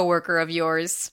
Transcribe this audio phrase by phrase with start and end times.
[0.00, 1.12] coworker of yours.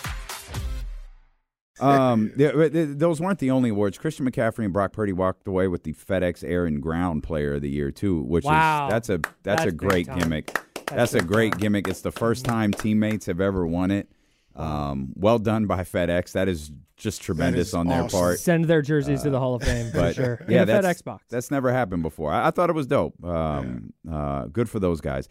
[1.81, 3.97] Um, those weren't the only awards.
[3.97, 7.61] Christian McCaffrey and Brock Purdy walked away with the FedEx Air and Ground Player of
[7.61, 8.87] the Year too, which wow.
[8.87, 10.53] is that's a that's, that's a great gimmick.
[10.73, 11.61] That's, that's a great time.
[11.61, 11.87] gimmick.
[11.87, 14.09] It's the first time teammates have ever won it.
[14.55, 16.33] Um, well done by FedEx.
[16.33, 18.19] That is just tremendous is on their awesome.
[18.19, 18.39] part.
[18.39, 20.45] Send their jerseys uh, to the Hall of Fame for but, sure.
[20.47, 21.25] Yeah, that's, FedEx box.
[21.29, 22.31] That's never happened before.
[22.31, 23.23] I, I thought it was dope.
[23.23, 24.15] Um, yeah.
[24.15, 25.29] uh, good for those guys.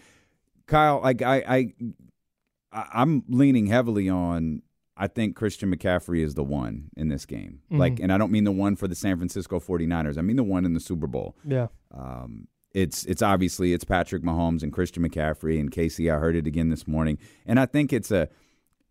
[0.67, 1.75] Kyle, like I, I,
[2.73, 4.63] I, I'm leaning heavily on
[5.01, 7.61] I think Christian McCaffrey is the one in this game.
[7.65, 7.79] Mm-hmm.
[7.79, 10.19] Like, and I don't mean the one for the San Francisco 49ers.
[10.19, 11.37] I mean the one in the Super Bowl.
[11.43, 11.69] Yeah.
[11.93, 16.11] Um, it's it's obviously it's Patrick Mahomes and Christian McCaffrey and Casey.
[16.11, 18.29] I heard it again this morning, and I think it's a.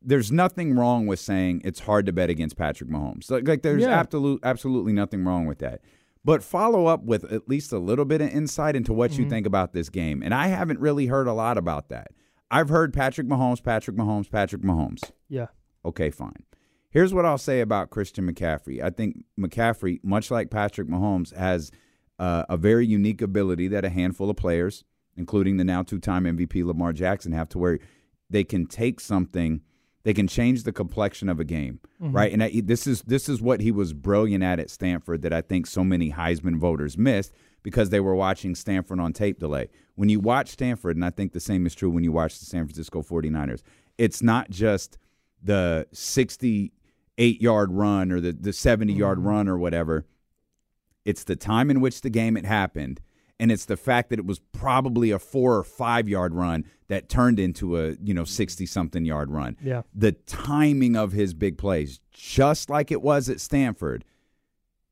[0.02, 3.30] There's nothing wrong with saying it's hard to bet against Patrick Mahomes.
[3.30, 4.00] Like, like there's yeah.
[4.00, 5.82] absolute absolutely nothing wrong with that.
[6.26, 9.24] But follow up with at least a little bit of insight into what mm-hmm.
[9.24, 10.22] you think about this game.
[10.24, 12.12] And I haven't really heard a lot about that.
[12.52, 15.12] I've heard Patrick Mahomes, Patrick Mahomes, Patrick Mahomes.
[15.30, 15.48] Yeah.
[15.86, 16.44] Okay, fine.
[16.92, 18.82] Here's what I'll say about Christian McCaffrey.
[18.82, 21.72] I think McCaffrey, much like Patrick Mahomes, has
[22.18, 24.84] uh, a very unique ability that a handful of players,
[25.16, 27.80] including the now two time MVP Lamar Jackson, have to where
[28.30, 29.62] they can take something,
[30.04, 32.16] they can change the complexion of a game, mm-hmm.
[32.16, 32.34] right?
[32.34, 35.42] And I, this is this is what he was brilliant at at Stanford that I
[35.42, 39.70] think so many Heisman voters missed because they were watching Stanford on tape delay.
[39.94, 42.46] When you watch Stanford, and I think the same is true when you watch the
[42.46, 43.62] San Francisco 49ers,
[44.00, 44.98] it's not just–
[45.42, 49.28] the 68 yard run or the, the 70 yard mm-hmm.
[49.28, 50.06] run or whatever.
[51.06, 53.02] It's the time in which the game had happened.
[53.40, 57.08] And it's the fact that it was probably a four or five yard run that
[57.08, 59.56] turned into a, you know, 60 something yard run.
[59.64, 59.84] Yeah.
[59.96, 64.04] The timing of his big plays, just like it was at Stanford,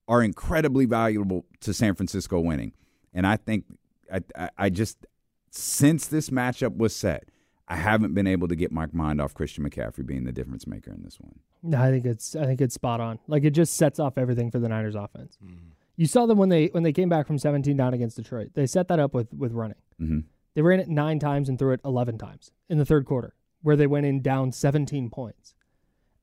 [0.07, 2.71] are incredibly valuable to San Francisco winning.
[3.13, 3.65] And I think
[4.11, 5.05] I, I, I just,
[5.51, 7.25] since this matchup was set,
[7.69, 10.91] I haven't been able to get my mind off Christian McCaffrey being the difference maker
[10.91, 11.39] in this one.
[11.61, 13.19] No, I think it's I think it's spot on.
[13.27, 15.37] Like it just sets off everything for the Niners offense.
[15.43, 15.69] Mm-hmm.
[15.97, 18.51] You saw them when they when they came back from 17 down against Detroit.
[18.53, 19.77] They set that up with with running.
[20.01, 20.19] Mm-hmm.
[20.53, 23.75] They ran it nine times and threw it 11 times in the third quarter, where
[23.75, 25.53] they went in down 17 points,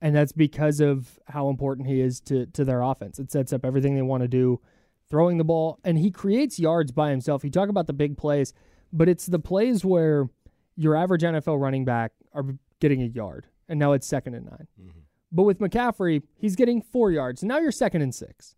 [0.01, 3.19] and that's because of how important he is to to their offense.
[3.19, 4.61] It sets up everything they want to do,
[5.11, 7.45] throwing the ball, and he creates yards by himself.
[7.45, 8.55] You talk about the big plays,
[8.93, 10.31] but it's the plays where
[10.77, 12.45] your average NFL running back are
[12.81, 14.99] getting a yard, and now it's second and 9 mm-hmm.
[15.33, 18.55] But with McCaffrey, he's getting four yards, and now you're second and six,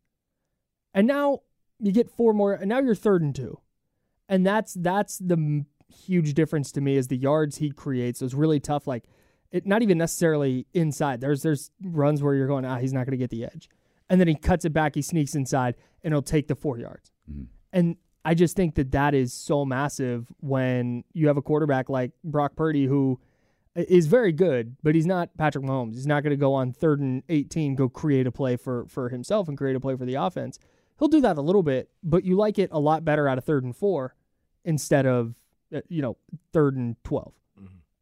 [0.93, 1.41] and now
[1.81, 3.61] you get four more, and now you're third and two,
[4.29, 8.21] and that's that's the huge difference to me is the yards he creates.
[8.21, 9.05] Those really tough, like
[9.51, 11.21] it, not even necessarily inside.
[11.21, 13.71] There's there's runs where you're going, ah, he's not going to get the edge,
[14.11, 17.11] and then he cuts it back, he sneaks inside, and he'll take the four yards,
[17.31, 17.45] mm-hmm.
[17.73, 17.97] and
[18.27, 22.57] I just think that that is so massive when you have a quarterback like Brock
[22.57, 23.21] Purdy who
[23.77, 25.95] is very good, but he's not Patrick Mahomes.
[25.95, 29.11] He's not going to go on third and 18, go create a play for, for
[29.11, 30.59] himself and create a play for the offense.
[30.99, 33.45] He'll do that a little bit, but you like it a lot better out of
[33.45, 34.17] third and four
[34.65, 35.37] instead of,
[35.73, 36.17] uh, you know,
[36.53, 37.33] third and 12.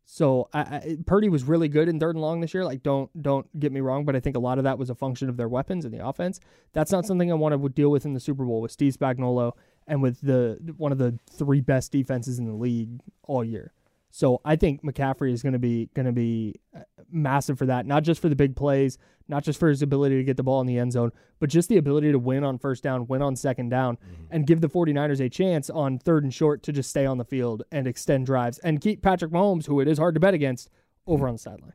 [0.06, 2.64] So I, I, Purdy was really good in third and long this year.
[2.64, 4.94] Like don't don't get me wrong, but I think a lot of that was a
[4.94, 6.40] function of their weapons and the offense.
[6.72, 9.52] That's not something I want to deal with in the Super Bowl with Steve Spagnuolo
[9.86, 13.72] and with the one of the three best defenses in the league all year.
[14.10, 17.84] So I think McCaffrey is going to be going to be uh, massive for that,
[17.84, 18.96] not just for the big plays,
[19.26, 21.10] not just for his ability to get the ball in the end zone,
[21.40, 23.98] but just the ability to win on first down, win on second down,
[24.30, 27.24] and give the 49ers a chance on third and short to just stay on the
[27.24, 30.70] field and extend drives and keep Patrick Mahomes, who it is hard to bet against,
[31.08, 31.72] over on the sideline.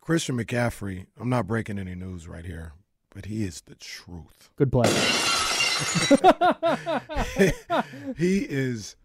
[0.00, 2.74] Christian McCaffrey, I'm not breaking any news right here,
[3.14, 4.50] but he is the truth.
[4.56, 4.90] Good play.
[8.16, 8.96] he is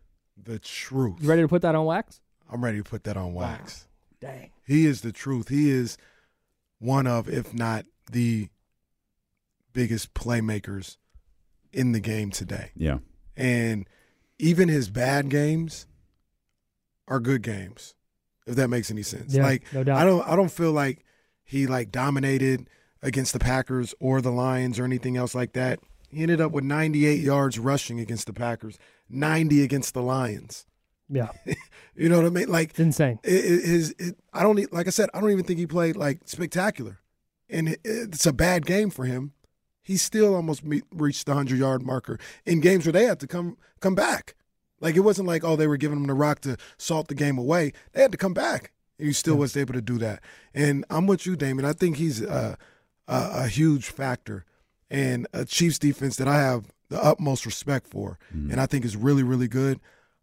[0.41, 1.17] the truth.
[1.21, 2.21] You ready to put that on wax?
[2.51, 3.87] I'm ready to put that on wax.
[4.19, 4.51] Dang.
[4.65, 5.49] He is the truth.
[5.49, 5.97] He is
[6.79, 8.49] one of, if not the
[9.73, 10.97] biggest playmakers
[11.73, 12.71] in the game today.
[12.75, 12.99] Yeah.
[13.35, 13.87] And
[14.39, 15.87] even his bad games
[17.07, 17.93] are good games,
[18.45, 19.33] if that makes any sense.
[19.33, 19.97] Yeah, like no doubt.
[19.97, 21.05] I don't I don't feel like
[21.43, 22.69] he like dominated
[23.01, 25.79] against the Packers or the Lions or anything else like that.
[26.09, 28.77] He ended up with 98 yards rushing against the Packers,
[29.09, 30.65] 90 against the Lions.
[31.09, 31.29] Yeah.
[31.99, 32.47] You know what I mean?
[32.47, 33.17] Like It's insane.
[33.23, 35.65] it, it, his, it, I don't e- like I said, I don't even think he
[35.65, 36.99] played like spectacular,
[37.49, 39.33] and it, it's a bad game for him.
[39.81, 43.27] He still almost meet, reached the hundred yard marker in games where they had to
[43.27, 44.35] come come back.
[44.79, 47.39] Like it wasn't like oh they were giving him the rock to salt the game
[47.39, 47.73] away.
[47.93, 50.21] They had to come back, and he still was able to do that.
[50.53, 51.65] And I'm with you, Damon.
[51.65, 52.59] I think he's a,
[53.07, 54.45] a, a huge factor
[54.89, 58.51] and a Chiefs defense that I have the utmost respect for, mm-hmm.
[58.51, 59.79] and I think is really really good.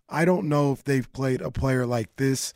[0.09, 2.53] I don't know if they've played a player like this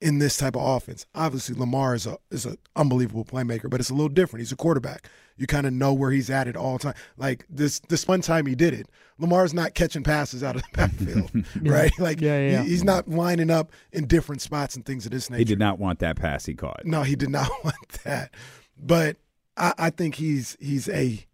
[0.00, 1.06] in this type of offense.
[1.14, 4.40] Obviously, Lamar is a is an unbelievable playmaker, but it's a little different.
[4.42, 5.08] He's a quarterback.
[5.36, 6.94] You kind of know where he's at at all time.
[7.16, 8.88] Like this this one time he did it.
[9.18, 11.30] Lamar's not catching passes out of the backfield,
[11.62, 11.92] right?
[11.98, 12.62] Like Yeah, yeah, yeah.
[12.64, 15.38] he- he's not lining up in different spots and things of this nature.
[15.38, 16.84] He did not want that pass he caught.
[16.84, 18.32] No, he did not want that.
[18.76, 19.16] But
[19.56, 21.24] I, I think he's he's a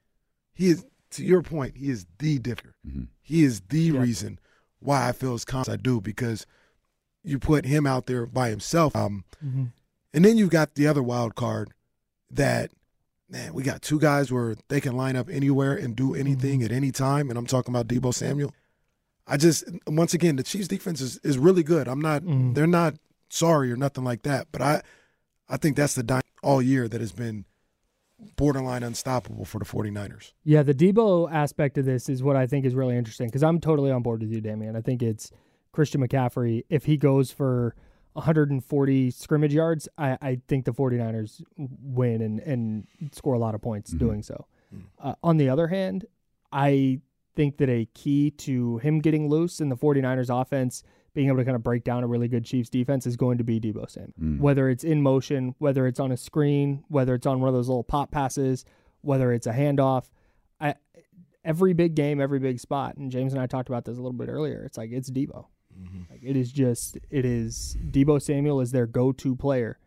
[0.58, 1.76] he is to your point.
[1.76, 2.74] He is the differ.
[2.84, 3.04] Mm-hmm.
[3.22, 4.40] He is the reason
[4.80, 6.46] why I feel as confident as I do because
[7.22, 8.96] you put him out there by himself.
[8.96, 9.66] Um, mm-hmm.
[10.12, 11.72] and then you've got the other wild card
[12.32, 12.72] that
[13.30, 16.66] man, we got two guys where they can line up anywhere and do anything mm-hmm.
[16.66, 17.30] at any time.
[17.30, 18.52] And I'm talking about Deebo Samuel.
[19.28, 21.86] I just once again the Chiefs defense is, is really good.
[21.86, 22.52] I'm not mm.
[22.54, 22.94] they're not
[23.28, 24.82] sorry or nothing like that, but I
[25.48, 27.44] I think that's the dy- all year that has been
[28.36, 30.32] borderline unstoppable for the 49ers.
[30.44, 33.60] Yeah, the Deebo aspect of this is what I think is really interesting because I'm
[33.60, 34.76] totally on board with you, Damian.
[34.76, 35.30] I think it's
[35.72, 36.64] Christian McCaffrey.
[36.68, 37.74] If he goes for
[38.14, 43.62] 140 scrimmage yards, I, I think the 49ers win and, and score a lot of
[43.62, 44.46] points doing so.
[45.00, 46.04] Uh, on the other hand,
[46.52, 47.00] I
[47.36, 50.82] think that a key to him getting loose in the 49ers offense,
[51.14, 53.44] being able to kind of break down a really good Chiefs defense, is going to
[53.44, 54.12] be Deebo Samuel.
[54.18, 54.38] Hmm.
[54.38, 57.68] Whether it's in motion, whether it's on a screen, whether it's on one of those
[57.68, 58.64] little pop passes,
[59.00, 60.10] whether it's a handoff.
[60.60, 60.74] I,
[61.44, 64.12] every big game, every big spot, and James and I talked about this a little
[64.12, 64.62] bit earlier.
[64.64, 65.46] It's like it's Deebo.
[65.80, 66.02] Mm-hmm.
[66.10, 69.78] Like it is just it is Deebo Samuel is their go-to player,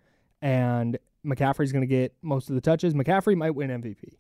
[0.41, 2.93] and McCaffrey's going to get most of the touches.
[2.93, 4.15] McCaffrey might win MVP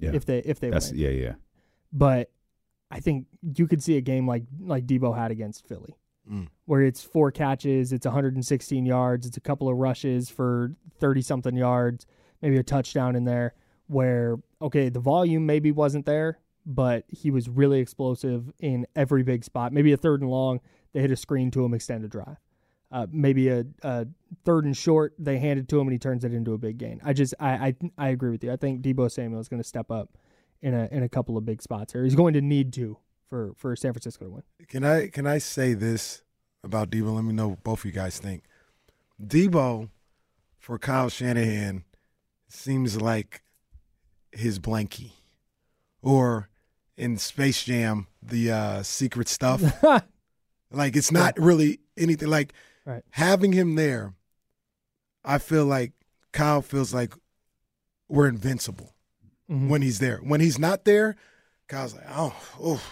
[0.00, 0.10] Yeah.
[0.12, 1.00] if they if they That's win.
[1.00, 1.32] yeah, yeah.
[1.92, 2.30] But
[2.90, 3.26] I think
[3.56, 5.96] you could see a game like like Deebo had against Philly,
[6.66, 11.56] where it's four catches, it's 116 yards, it's a couple of rushes for 30 something
[11.56, 12.06] yards,
[12.40, 13.54] maybe a touchdown in there.
[13.88, 19.44] Where okay, the volume maybe wasn't there, but he was really explosive in every big
[19.44, 19.72] spot.
[19.72, 20.60] Maybe a third and long,
[20.92, 22.38] they hit a screen to him, extended drive.
[22.90, 24.06] Uh, maybe a, a
[24.44, 26.78] third and short, they hand it to him and he turns it into a big
[26.78, 27.00] gain.
[27.04, 28.52] I just I I, I agree with you.
[28.52, 30.10] I think Debo Samuel is going to step up
[30.62, 32.04] in a in a couple of big spots here.
[32.04, 32.98] He's going to need to
[33.32, 34.42] for for San Francisco to win.
[34.68, 36.22] Can I can I say this
[36.62, 37.14] about Deebo?
[37.14, 38.42] Let me know what both of you guys think.
[39.24, 39.88] Deebo
[40.58, 41.84] for Kyle Shanahan
[42.46, 43.42] seems like
[44.32, 45.12] his blankie,
[46.02, 46.50] or
[46.98, 49.62] in Space Jam, the uh, secret stuff.
[50.70, 52.28] like it's not really anything.
[52.28, 52.52] Like
[52.84, 53.02] Right.
[53.10, 54.12] having him there,
[55.24, 55.92] I feel like
[56.32, 57.14] Kyle feels like
[58.08, 58.90] we're invincible
[59.50, 59.68] Mm-hmm.
[59.70, 60.18] when he's there.
[60.18, 61.16] When he's not there,
[61.68, 62.82] Kyle's like, oh, oh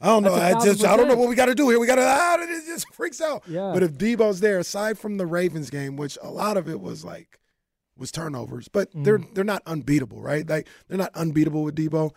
[0.00, 0.34] I don't know.
[0.34, 1.78] I just I don't know what we got to do here.
[1.80, 3.42] We got to ah, it just freaks out.
[3.48, 3.70] Yeah.
[3.72, 7.04] But if Deebo's there, aside from the Ravens game, which a lot of it was
[7.04, 7.38] like
[7.96, 9.32] was turnovers, but they're Mm-hmm.
[9.34, 10.46] they're not unbeatable, right?
[10.46, 12.12] Like they're not unbeatable with Deebo.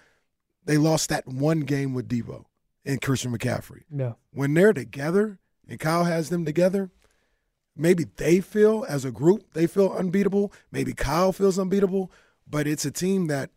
[0.66, 2.46] They lost that one game with Deebo
[2.86, 3.84] and Christian McCaffrey.
[3.90, 4.18] No.
[4.32, 6.90] When they're together and Kyle has them together,
[7.78, 10.52] maybe they feel as a group they feel unbeatable.
[10.70, 12.12] Maybe Kyle feels unbeatable,
[12.46, 13.52] but it's a team that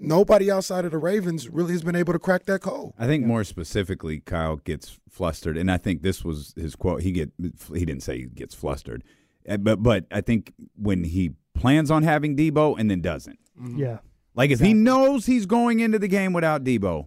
[0.00, 2.92] nobody outside of the Ravens really has been able to crack that code.
[2.98, 7.02] I think more specifically, Kyle gets flustered, and I think this was his quote.
[7.02, 7.30] He get
[7.74, 9.04] he didn't say he gets flustered,
[9.48, 13.38] Uh, but but I think when he plans on having Deebo and then doesn't,
[13.76, 13.98] Yeah.
[14.34, 17.06] like if he knows he's going into the game without Deebo,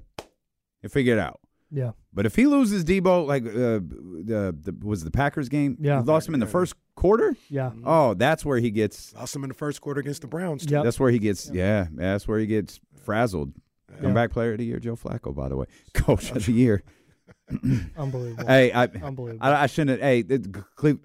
[0.81, 1.39] he'll figure it out.
[1.71, 1.91] Yeah.
[2.13, 5.99] But if he loses Deebo, like uh, the, the was the Packers game, Yeah.
[6.01, 7.35] he lost him in the first quarter.
[7.49, 7.71] Yeah.
[7.83, 9.13] Oh, that's where he gets.
[9.15, 10.65] Lost him in the first quarter against the Browns.
[10.69, 10.83] Yeah.
[10.83, 11.49] That's where he gets.
[11.49, 13.53] Yeah, that's where he gets frazzled.
[13.91, 14.01] Yeah.
[14.01, 15.33] Comeback player of the year, Joe Flacco.
[15.35, 16.83] By the way, coach of the year.
[17.97, 18.45] Unbelievable.
[18.47, 19.39] Hey, I, Unbelievable.
[19.45, 20.01] I, I shouldn't.
[20.01, 20.99] Hey, it, Cle-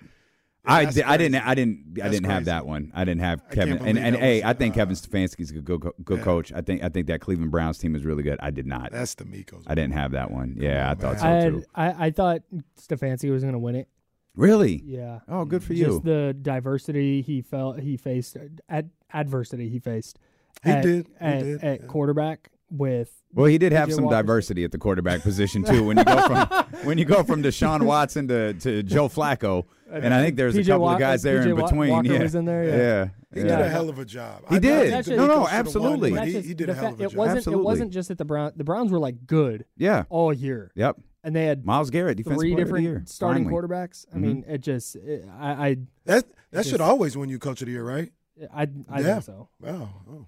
[0.68, 1.34] I, that's di- I didn't.
[1.46, 1.84] I didn't.
[1.96, 2.44] I That's didn't have crazy.
[2.44, 2.92] that one.
[2.94, 3.70] I didn't have Kevin.
[3.70, 6.18] And believe and that hey, was, I think uh, Kevin Stefanski's a good good, good
[6.18, 6.24] Yeah.
[6.24, 6.52] coach.
[6.52, 8.38] I think I think that Cleveland Browns team is really good.
[8.40, 8.92] I did not.
[8.92, 9.64] That's the Migos.
[9.66, 10.56] I didn't have that one.
[10.58, 11.18] Yeah, I thought man.
[11.20, 11.64] so I, had, too.
[11.74, 12.42] I I thought
[12.80, 13.88] Stefanski was going to win it.
[14.36, 14.82] Really?
[14.84, 15.20] Yeah.
[15.28, 16.00] Oh, good for Just you.
[16.04, 18.36] the diversity he felt he faced,
[18.68, 20.18] ad, adversity he faced.
[20.62, 21.06] He at, did.
[21.08, 21.86] He at, did, at yeah.
[21.86, 23.10] quarterback with.
[23.34, 24.16] Well, he did have PJ some Walker.
[24.16, 25.84] diversity at the quarterback position too.
[25.84, 26.48] When you go from
[26.84, 30.62] when you go from Deshaun Watson to, to Joe Flacco, and I think there's a
[30.64, 31.90] couple Wa- of guys there PJ in between.
[31.90, 32.22] Walker yeah.
[32.22, 32.76] was in there, yeah.
[32.76, 33.08] yeah.
[33.34, 33.56] He yeah.
[33.56, 34.42] did a hell of a job.
[34.48, 34.90] He I- I did.
[34.90, 36.30] think the No, no, Eagles should've won, absolutely.
[36.32, 37.16] He, he did a hell fact- of a it job.
[37.18, 37.36] wasn't.
[37.38, 37.62] Absolutely.
[37.62, 38.52] It wasn't just that the Brown.
[38.56, 40.04] The Browns were like good Yeah.
[40.08, 40.96] all year, Yep.
[41.24, 42.90] and they had Myles Garrett, defensive three player of the year.
[42.92, 43.62] different starting Finally.
[43.68, 44.06] quarterbacks.
[44.12, 44.20] I Mhm.
[44.20, 44.96] mean, it just.
[44.96, 45.50] It, I.
[45.68, 45.76] I.
[46.06, 48.10] That that Just- should always win you coach of the year, right?
[48.54, 49.12] I, I Yeah.
[49.14, 49.48] think so.
[49.60, 49.88] Wow.
[50.10, 50.26] Oh.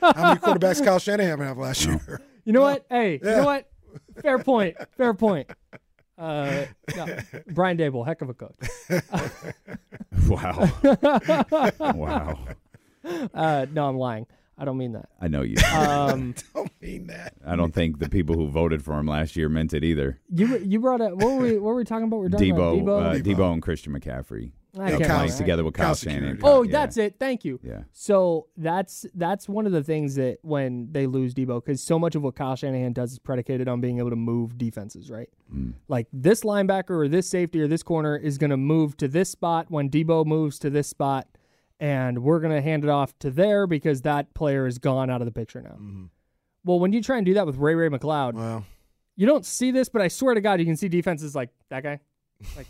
[0.00, 2.20] How many quarterbacks Kyle Shanahan have last year?
[2.44, 2.84] You know what?
[2.90, 3.68] Hey, you know what?
[4.20, 4.76] Fair point.
[4.96, 5.50] Fair point.
[6.22, 7.06] Uh, no,
[7.48, 8.54] Brian Daboll, heck of a coach.
[10.28, 10.70] Wow.
[11.94, 12.38] wow.
[13.34, 14.28] Uh, no, I'm lying.
[14.56, 15.08] I don't mean that.
[15.20, 15.56] I know you.
[15.74, 17.34] Um, Don't mean that.
[17.44, 20.20] I don't think the people who voted for him last year meant it either.
[20.32, 22.20] you you brought up what were we what were we talking about?
[22.20, 23.22] We're talking Deebo, about uh, Deebo.
[23.24, 26.38] Deebo and Christian McCaffrey I Yeah, can't playing together with Kyle, Kyle Shanahan.
[26.42, 26.72] Oh, Yeah.
[26.72, 27.16] that's it.
[27.18, 27.60] Thank you.
[27.62, 27.82] Yeah.
[27.92, 32.14] So that's that's one of the things that when they lose Deebo, because so much
[32.14, 35.28] of what Kyle Shanahan does is predicated on being able to move defenses, right?
[35.54, 35.74] Mm.
[35.88, 39.28] Like this linebacker or this safety or this corner is going to move to this
[39.28, 41.28] spot when Deebo moves to this spot,
[41.78, 45.20] and we're going to hand it off to there because that player is gone out
[45.20, 45.76] of the picture now.
[46.64, 48.64] Well, when you try and do that with Ray Ray McCloud, Well,
[49.16, 51.82] you don't see this, but I swear to God, you can see defenses like that
[51.82, 52.00] guy.
[52.56, 52.66] Like,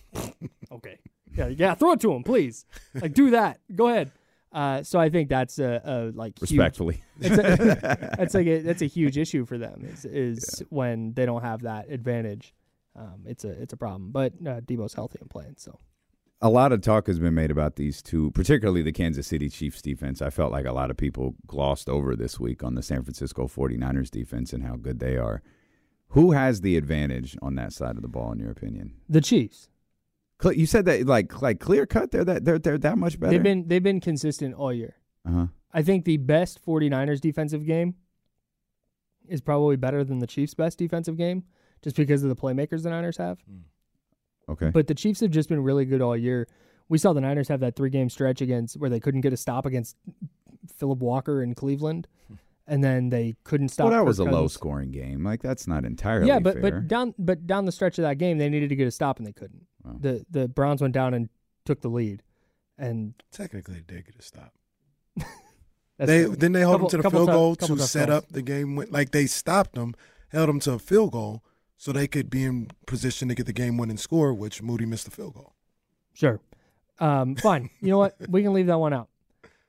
[0.73, 0.99] okay,
[1.35, 2.67] yeah, yeah, throw it to him, please.
[2.95, 3.61] Like, do that.
[3.75, 4.11] Go ahead.
[4.53, 7.03] Uh, so I think that's a, a like huge- Respectfully.
[7.21, 11.25] it's a, that's like a, that's a huge issue for them is is when they
[11.25, 12.53] don't have that advantage.
[12.95, 14.11] Um, it's a it's a problem.
[14.11, 15.79] But uh, Deebo's healthy and playing, so
[16.43, 19.81] a lot of talk has been made about these two, particularly the Kansas City Chiefs
[19.81, 20.21] defense.
[20.21, 23.47] I felt like a lot of people glossed over this week on the San Francisco
[23.47, 25.41] 49ers defense and how good they are.
[26.09, 28.93] Who has the advantage on that side of the ball, in your opinion?
[29.09, 29.69] the Chiefs
[30.51, 32.11] You said that like like clear cut.
[32.11, 33.33] They're that they're they're that much better.
[33.33, 34.97] they've been they've been consistent all year.
[35.27, 35.47] uh-huh.
[35.75, 37.95] I think the best 49ers defensive game
[39.27, 41.45] is probably better than the Chiefs' best defensive game,
[41.83, 43.39] just because of the playmakers the Niners have.
[44.49, 44.71] okay.
[44.71, 46.49] But the Chiefs have just been really good all year.
[46.89, 49.37] We saw the Niners have that three game stretch against where they couldn't get a
[49.37, 49.97] stop against
[50.77, 52.07] Philip Walker in Cleveland,
[52.67, 53.85] and then they couldn't stop.
[53.85, 55.25] well, that Kirk was a low scoring game.
[55.25, 56.63] Like that's not entirely Yeah, but fair.
[56.63, 59.19] but down but down the stretch of that game, they needed to get a stop
[59.19, 59.67] and they couldn't.
[59.85, 59.97] Wow.
[60.01, 61.29] The the Browns went down and
[61.65, 62.23] took the lead,
[62.79, 64.53] and technically, they did get a stop.
[65.99, 68.25] They the- then they held couple- them to the field tough- goal to set calls.
[68.25, 68.75] up the game.
[68.77, 69.95] win- Like they stopped them,
[70.31, 71.45] held them to a field goal,
[71.77, 74.35] so they could be in position to get the game winning score.
[74.35, 75.55] Which Moody missed the field goal.
[76.13, 76.41] Sure,
[76.99, 77.71] um, fine.
[77.81, 78.17] you know what?
[78.29, 79.09] We can leave that one out.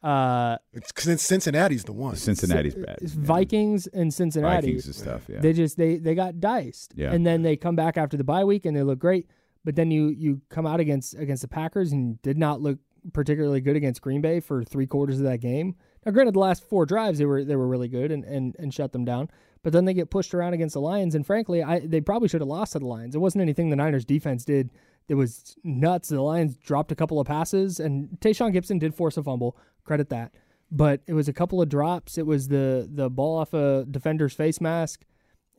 [0.04, 2.16] Uh, It's since Cincinnati's the one.
[2.16, 2.98] Cincinnati's bad.
[3.02, 3.22] it's Yeah.
[3.24, 4.68] Vikings and Cincinnati.
[4.68, 5.24] Vikings is tough.
[5.30, 5.40] Yeah.
[5.40, 6.94] They just they they got diced.
[6.96, 7.14] Yeah.
[7.14, 9.28] And then they come back after the bye week and they look great.
[9.64, 12.80] But then you you come out against against the Packers and did not look
[13.14, 15.76] particularly good against Green Bay for three quarters of that game.
[16.06, 18.74] Now granted the last four drives they were they were really good and, and, and
[18.74, 19.30] shut them down.
[19.62, 22.42] But then they get pushed around against the Lions and frankly I they probably should
[22.42, 23.16] have lost to the Lions.
[23.16, 24.70] It wasn't anything the Niners defense did
[25.08, 26.10] that was nuts.
[26.10, 29.58] The Lions dropped a couple of passes and Tashaun Gipson did force a fumble.
[29.84, 30.34] Credit that.
[30.72, 32.18] But it was a couple of drops.
[32.18, 35.04] It was the the ball off a defender's face mask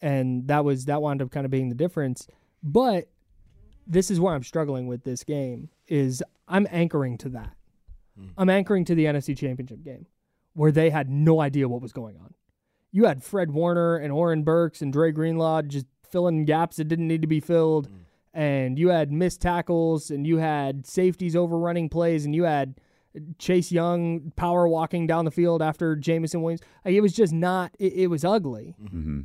[0.02, 2.26] and that was that wound up kind of being the difference.
[2.62, 3.08] But
[3.86, 7.54] this is where I'm struggling with this game is I'm anchoring to that.
[8.18, 8.28] Hmm.
[8.36, 10.06] I'm anchoring to the NFC Championship game
[10.54, 12.34] where they had no idea what was going on.
[12.92, 17.08] You had Fred Warner and Oren Burks and Dre Greenlaw just filling gaps that didn't
[17.08, 17.88] need to be filled.
[17.88, 17.94] Hmm.
[18.34, 22.74] And you had missed tackles and you had safeties overrunning plays and you had
[23.38, 26.60] Chase Young power walking down the field after Jameson Williams.
[26.84, 28.74] Like it was just not it, it was ugly.
[28.90, 29.20] hmm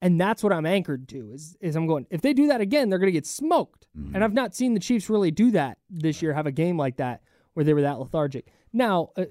[0.00, 2.88] And that's what I'm anchored to is is I'm going if they do that again,
[2.90, 3.86] they're gonna get smoked.
[3.94, 6.96] And I've not seen the Chiefs really do that this year, have a game like
[6.96, 7.22] that
[7.54, 8.46] where they were that lethargic.
[8.72, 9.26] Now, uh,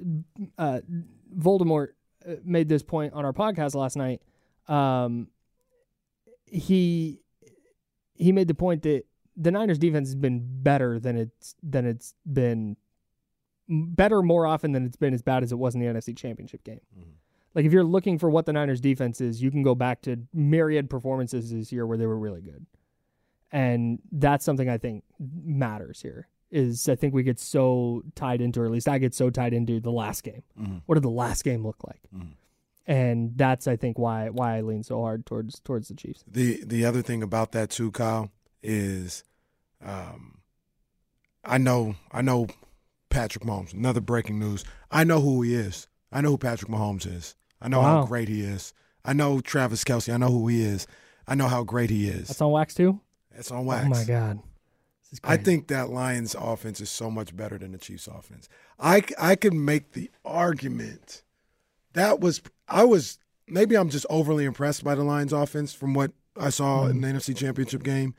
[0.57, 0.79] uh,
[1.35, 1.89] Voldemort
[2.25, 4.21] uh, made this point on our podcast last night.
[4.67, 5.27] Um,
[6.45, 7.20] he
[8.21, 9.03] he made the point that
[9.35, 12.77] the Niners defense has been better than it's than it's been
[13.67, 16.63] better more often than it's been as bad as it was in the NFC Championship
[16.63, 16.81] game.
[16.97, 17.11] Mm-hmm.
[17.55, 20.17] Like if you're looking for what the Niners defense is, you can go back to
[20.33, 22.65] myriad performances this year where they were really good.
[23.51, 26.27] And that's something I think matters here.
[26.51, 29.53] Is I think we get so tied into, or at least I get so tied
[29.53, 30.43] into the last game.
[30.59, 30.77] Mm-hmm.
[30.85, 32.01] What did the last game look like?
[32.13, 32.31] Mm-hmm.
[32.91, 36.25] And that's I think why why I lean so hard towards towards the Chiefs.
[36.27, 38.29] The the other thing about that too, Kyle,
[38.61, 39.23] is
[39.81, 40.39] um,
[41.45, 42.47] I know I know
[43.09, 43.73] Patrick Mahomes.
[43.73, 44.65] Another breaking news.
[44.91, 45.87] I know who he is.
[46.11, 47.35] I know who Patrick Mahomes is.
[47.61, 48.01] I know Wow.
[48.01, 48.73] how great he is.
[49.05, 50.13] I know Travis Kelce.
[50.13, 50.85] I know who he is.
[51.25, 52.27] I know how great he is.
[52.27, 52.99] That's on wax too.
[53.33, 53.85] That's on wax.
[53.85, 54.39] Oh my god,
[55.09, 58.49] this is I think that Lions offense is so much better than the Chiefs offense.
[58.77, 61.23] I, I could make the argument
[61.93, 66.11] that was I was maybe I'm just overly impressed by the Lions offense from what
[66.39, 68.15] I saw in the NFC Championship game.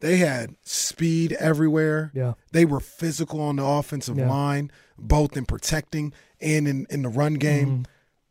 [0.00, 2.10] They had speed everywhere.
[2.14, 2.34] Yeah.
[2.52, 4.30] They were physical on the offensive Yeah.
[4.30, 7.68] line, both in protecting and in, in the run game.
[7.68, 7.82] Mm-hmm.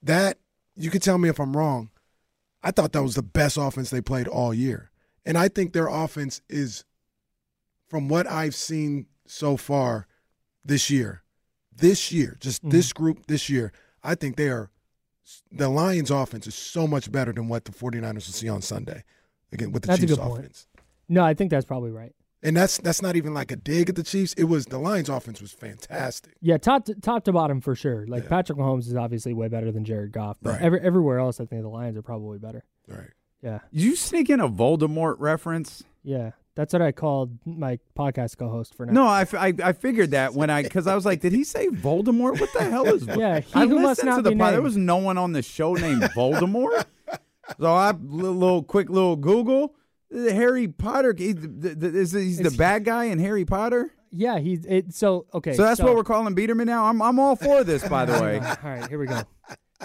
[0.04, 0.38] That
[0.76, 1.90] you could tell me if I'm wrong.
[2.64, 4.90] I thought that was the best offense they played all year.
[5.26, 6.86] And I think their offense is
[7.88, 10.08] from what I've seen so far
[10.66, 11.24] this year,
[11.76, 12.70] this year, just Mm-hmm.
[12.72, 13.72] this group this year,
[14.04, 14.70] I think they are
[15.52, 19.04] the Lions offense is so much better than what the 49ers will see on Sunday.
[19.52, 20.40] Again, with the That's Chiefs good point.
[20.40, 20.68] offense.
[21.08, 22.14] no, I think that's probably right.
[22.42, 24.34] And that's that's not even like a dig at the Chiefs.
[24.36, 26.36] It was the Lions offense was fantastic.
[26.42, 28.06] Yeah, top to, top to bottom for sure.
[28.08, 30.62] Like Patrick Mahomes is obviously way better than Jared Goff, but Right.
[30.62, 32.64] every, everywhere else, I think the Lions are probably better.
[32.88, 33.10] Right.
[33.42, 35.84] Yeah, Did you sneak in a Voldemort reference?
[36.04, 38.94] yeah, that's what I called my podcast co-host for now.
[38.94, 41.44] No, I, f- I, I figured that when I because I was like, did he
[41.44, 42.40] say Voldemort?
[42.40, 43.06] What the hell is?
[43.18, 44.48] Yeah, he I who must listened not to the be pod.
[44.48, 44.64] There named.
[44.64, 46.86] was no one on the show named Voldemort.
[47.60, 49.76] so I little, little quick little Google.
[50.14, 53.92] Uh, Harry Potter he, the, the, is he's the It's- bad guy in Harry Potter.
[54.12, 54.92] Yeah, he's it.
[54.94, 56.86] So okay, So that's what we're calling Biderman now.
[56.86, 58.40] I'm I'm all for this, by the way.
[58.40, 59.22] All right, here we go.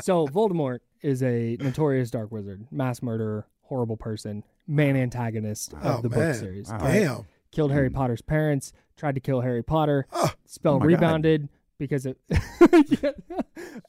[0.01, 6.01] So Voldemort is a notorious dark wizard, mass murderer, horrible person, main antagonist of Oh
[6.03, 6.19] the man.
[6.33, 6.69] book series.
[6.71, 6.79] Wow.
[6.79, 6.93] All right?
[7.01, 7.27] Damn.
[7.51, 10.07] Killed Harry Potter's parents, tried to kill Harry Potter.
[10.47, 10.87] Spell Oh my God.
[10.89, 12.19] rebounded because it.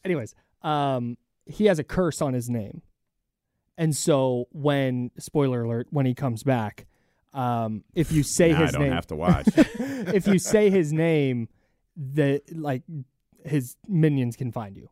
[0.03, 2.81] Anyways, um, he has a curse on his name,
[3.77, 6.85] and so when spoiler alert, when he comes back,
[7.33, 9.47] um, if you say Nah, his name I don't name, have to watch.
[9.55, 11.49] if you say his name,
[11.95, 12.83] the like
[13.43, 14.89] his minions can find you.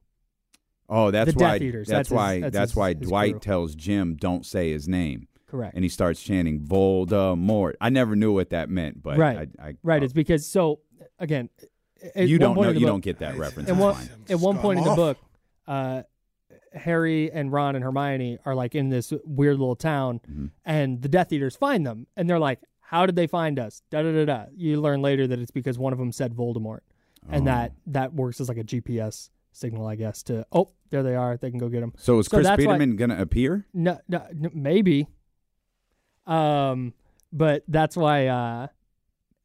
[0.90, 1.52] Oh, that's The why.
[1.58, 2.40] Death Eaters, That's, that's his- why.
[2.42, 3.40] that's That's, his- why his Dwight crew.
[3.40, 5.76] tells Jim, "Don't say his name," Correct.
[5.76, 7.74] and he starts chanting Voldemort.
[7.80, 9.50] I never knew what that meant, but right.
[9.60, 10.02] I, I, right.
[10.02, 10.80] oh, It's because so
[11.20, 11.50] again,
[12.16, 12.70] you don't know.
[12.72, 13.70] You book- don't get that reference.
[13.70, 13.96] At one,
[14.30, 15.18] at one point in the book,
[15.68, 16.02] uh,
[16.74, 20.46] Harry and Ron and Hermione are like in this weird little town, Mm-hmm.
[20.66, 24.02] and the Death Eaters find them, and they're like, "How did they find us?" Da
[24.02, 24.46] da da da.
[24.56, 26.80] You learn later that it's because one of them said Voldemort,
[27.30, 27.80] and that Oh.
[27.92, 30.24] that works as like a GPS signal, I guess.
[30.24, 31.38] To oh, there they are.
[31.38, 31.94] They can go get them.
[31.98, 33.68] So is So Chris that's why- Biderman gonna appear?
[33.74, 35.08] No, no, no, maybe.
[36.26, 36.94] Um,
[37.32, 38.68] but that's why uh,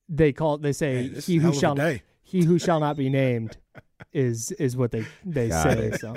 [0.09, 0.63] they call it.
[0.63, 2.03] They say Man, this he who hell of a shall day.
[2.23, 3.57] he who shall not be named
[4.13, 5.79] is is what they they Got say.
[5.87, 6.01] it.
[6.01, 6.15] So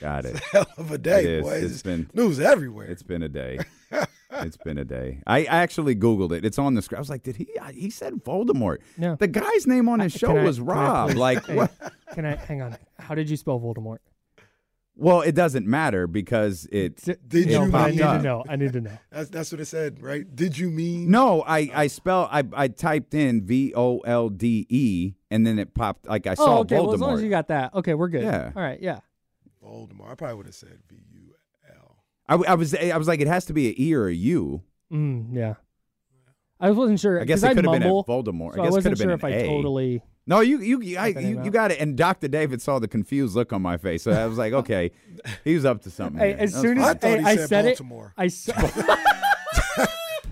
[0.00, 0.38] Got it.
[0.52, 1.42] Hell of a day, It is.
[1.44, 1.52] boy.
[1.54, 2.86] It's It's been- news everywhere.
[2.86, 3.58] It's been a day.
[4.30, 5.20] it's been a day.
[5.26, 6.44] I I actually Googled it.
[6.44, 6.98] It's on the screen.
[6.98, 7.48] I was like, did he?
[7.74, 8.78] He said Voldemort.
[8.98, 9.16] Yeah.
[9.18, 11.08] The guy's name on his show I- was I Rob.
[11.10, 11.72] please- like hey, what?
[12.12, 12.76] Can I hang on?
[12.98, 13.98] How did you spell Voldemort?
[14.96, 16.96] Well, it doesn't matter because it.
[17.02, 18.16] D- Did no, you but I need up.
[18.18, 18.44] to know.
[18.48, 18.96] I need to know.
[19.10, 20.24] That's that's what it said, right?
[20.36, 24.66] Did you mean No, I I spell I I typed in V O L D
[24.68, 26.76] E and then it popped like I saw Oh, okay.
[26.76, 26.84] Voldemort.
[26.86, 28.22] Well, as long as you got that, okay, we're good.
[28.22, 28.52] Yeah.
[28.54, 28.80] All right.
[28.80, 29.00] Yeah.
[29.64, 30.12] Voldemort?
[30.12, 31.34] I probably would have said V U
[31.76, 31.96] L.
[32.28, 34.62] I, I was I was like, it has to be an E or a U.
[34.92, 35.54] Mm, yeah.
[36.60, 37.20] I wasn't sure.
[37.20, 38.54] I guess 'cause it I'd could have been a Voldemort.
[38.54, 39.46] So I I, guess it wasn't could have sure been if an I A.
[39.48, 40.02] totally.
[40.26, 41.80] No, you you I, Got you, you got it.
[41.80, 42.28] And Dr.
[42.28, 44.90] David saw the confused look on my face, so I was like, okay,
[45.44, 46.18] he was up to something.
[46.18, 46.98] Hey, as That soon as I fine.
[46.98, 48.14] thought hey, he I said said Baltimore.
[48.16, 48.52] it, I saw.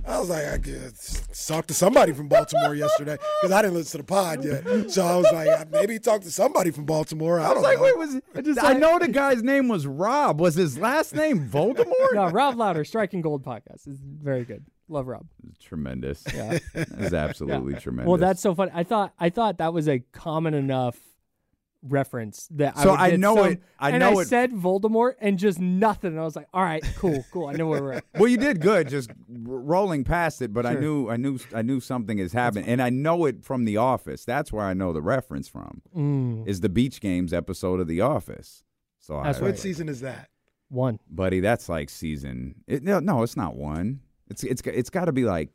[0.05, 3.93] I was like, I guess talked to somebody from Baltimore yesterday because I didn't listen
[3.93, 4.91] to the pod yet.
[4.91, 7.39] So I was like, maybe he talked to somebody from Baltimore.
[7.41, 7.85] I, I was don't like, know.
[7.85, 10.41] wait, was it, I, just like- know the guy's name was Rob.
[10.41, 11.93] Was his last name Voldemort?
[12.15, 14.65] no, Rob Louder, Striking Gold podcast is very good.
[14.93, 15.27] Love Rob.
[15.61, 16.23] Tremendous.
[16.35, 16.59] Yeah.
[16.75, 17.79] That's absolutely Yeah.
[17.81, 18.09] tremendous.
[18.09, 18.71] Well, that's so funny.
[18.75, 20.99] I thought I thought that was a common enough
[21.85, 24.53] reference that I So would I know some- it- I and know I it- said
[24.53, 26.13] Voldemort and just nothing.
[26.13, 27.49] And I was like, all right, cool, cool.
[27.49, 28.05] I know where we're at.
[28.17, 30.53] Well, you did good, just r- rolling past it.
[30.53, 33.65] But I knew, I knew, I knew something has happened, and I know it from
[33.65, 34.25] The Office.
[34.25, 35.83] That's where I know the reference from.
[35.97, 38.63] Mm, Is the Beach Games episode of The Office?
[39.01, 39.49] So That's I, right.
[39.49, 40.29] what season is that?
[40.69, 41.01] one.
[41.11, 42.55] buddy, that's like season.
[42.67, 44.01] It, no, no, it's not one.
[44.33, 45.51] It's it's it's got to be like.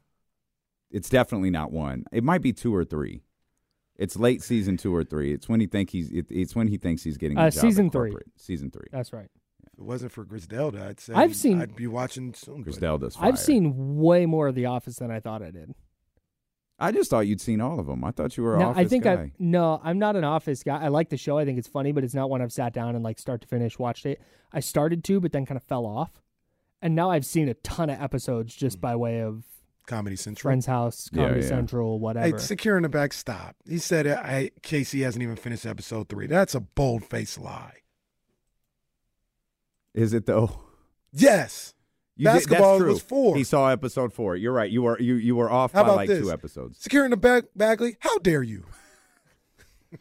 [0.90, 2.06] It's definitely not one.
[2.13, 3.22] It might be two or three.
[3.98, 5.34] It's late season two or three.
[5.34, 6.10] It's when he think he's.
[6.12, 7.38] It, it's when he thinks he's getting.
[7.38, 8.13] Uh, job season at three.
[8.38, 8.88] Season three.
[8.92, 9.30] That's right.
[9.74, 12.62] If it wasn't for Griselda, I'd say I've seen- I'd be watching soon.
[12.62, 13.28] Griselda's fire.
[13.28, 15.74] I've seen way more of The Office than I thought I did.
[16.80, 18.04] I just thought you'd seen all of them.
[18.04, 19.13] I thought you were an No, office I think guy.
[19.13, 20.78] I no, I'm not an Office guy.
[20.80, 21.38] I like the show.
[21.40, 23.48] I think it's funny, but it's not one I've sat down and like start to
[23.48, 24.22] finish watched it.
[24.54, 26.22] I started to, but then kind of fell off,
[26.82, 29.44] and now I've seen a ton of episodes just by way of
[29.88, 30.50] Comedy Central.
[30.50, 31.48] Friends House, Comedy yeah.
[31.48, 32.40] Central, Hey, whatever.
[32.40, 33.13] secure in the back.
[33.13, 33.56] Stop.
[33.68, 36.28] He said uh, I, Casey hasn't even finished episode three.
[36.28, 37.74] That's a bold faced lie.
[39.94, 40.60] Is it though?
[41.12, 41.74] Yes.
[42.16, 42.90] You Basketball that's true.
[42.94, 43.36] was four.
[43.38, 44.36] He saw episode four.
[44.36, 44.70] You're right.
[44.70, 46.20] You were you you were off How by like this?
[46.20, 46.80] two episodes.
[46.80, 47.96] Secure in the back, Bagley.
[48.00, 48.66] How dare you?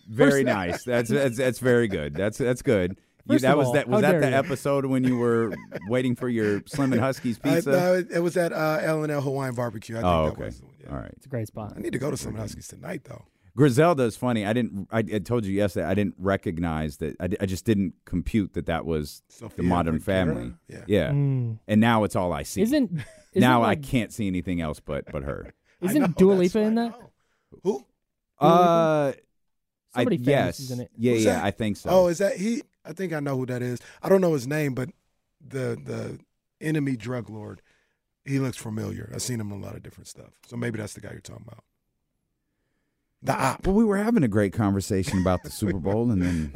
[0.09, 0.83] Very nice.
[0.85, 2.15] That's that's that's very good.
[2.15, 2.99] That's that's good.
[3.29, 4.35] You, that of was that was that the you.
[4.35, 5.53] episode when you were
[5.89, 7.71] waiting for your Slim and Huskies I, pizza.
[7.71, 9.97] no, it, it was at uh, L and L Hawaiian Barbecue.
[9.97, 10.45] I think oh, that okay.
[10.45, 10.91] was the one, yeah.
[10.91, 11.13] All right.
[11.17, 11.73] it's a great spot.
[11.77, 13.25] I need to go to some Huskies tonight, though.
[13.57, 14.45] Griselda is funny.
[14.45, 14.87] I didn't.
[14.93, 15.87] I, I told you yesterday.
[15.87, 17.17] I didn't recognize that.
[17.19, 19.23] I, I just didn't compute that that was
[19.57, 20.27] the Modern Vergara?
[20.27, 20.55] Family.
[20.69, 20.85] Yeah.
[20.87, 21.11] yeah.
[21.11, 21.59] Mm.
[21.67, 22.61] And now it's all I see.
[22.61, 25.55] Isn't, isn't now like, I can't see anything else but but her.
[25.81, 27.11] Isn't know, Dua Lipa in what that?
[27.63, 27.87] Who?
[28.39, 29.13] Uh,
[29.95, 30.91] Somebody I, famous yes, is in it.
[30.97, 31.35] yeah, Who's yeah.
[31.37, 31.45] that?
[31.45, 31.91] I think so.
[31.91, 32.63] Oh, is that he?
[32.87, 33.81] I think I know who that is.
[34.03, 34.91] I don't know his name, but
[35.47, 36.19] the the
[36.61, 37.61] enemy drug lord.
[38.25, 39.11] He looks familiar.
[39.15, 40.31] I've seen him in a lot of different stuff.
[40.47, 41.63] So maybe that's the guy you're talking about.
[43.23, 43.67] The op.
[43.67, 46.53] well, we were having a great conversation about the Super Bowl, and then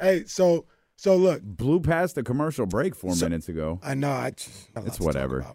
[0.00, 0.64] hey, so
[0.96, 3.78] so look, blew past the commercial break four So- minutes ago.
[3.82, 5.46] I know I just, not a lot It's whatever.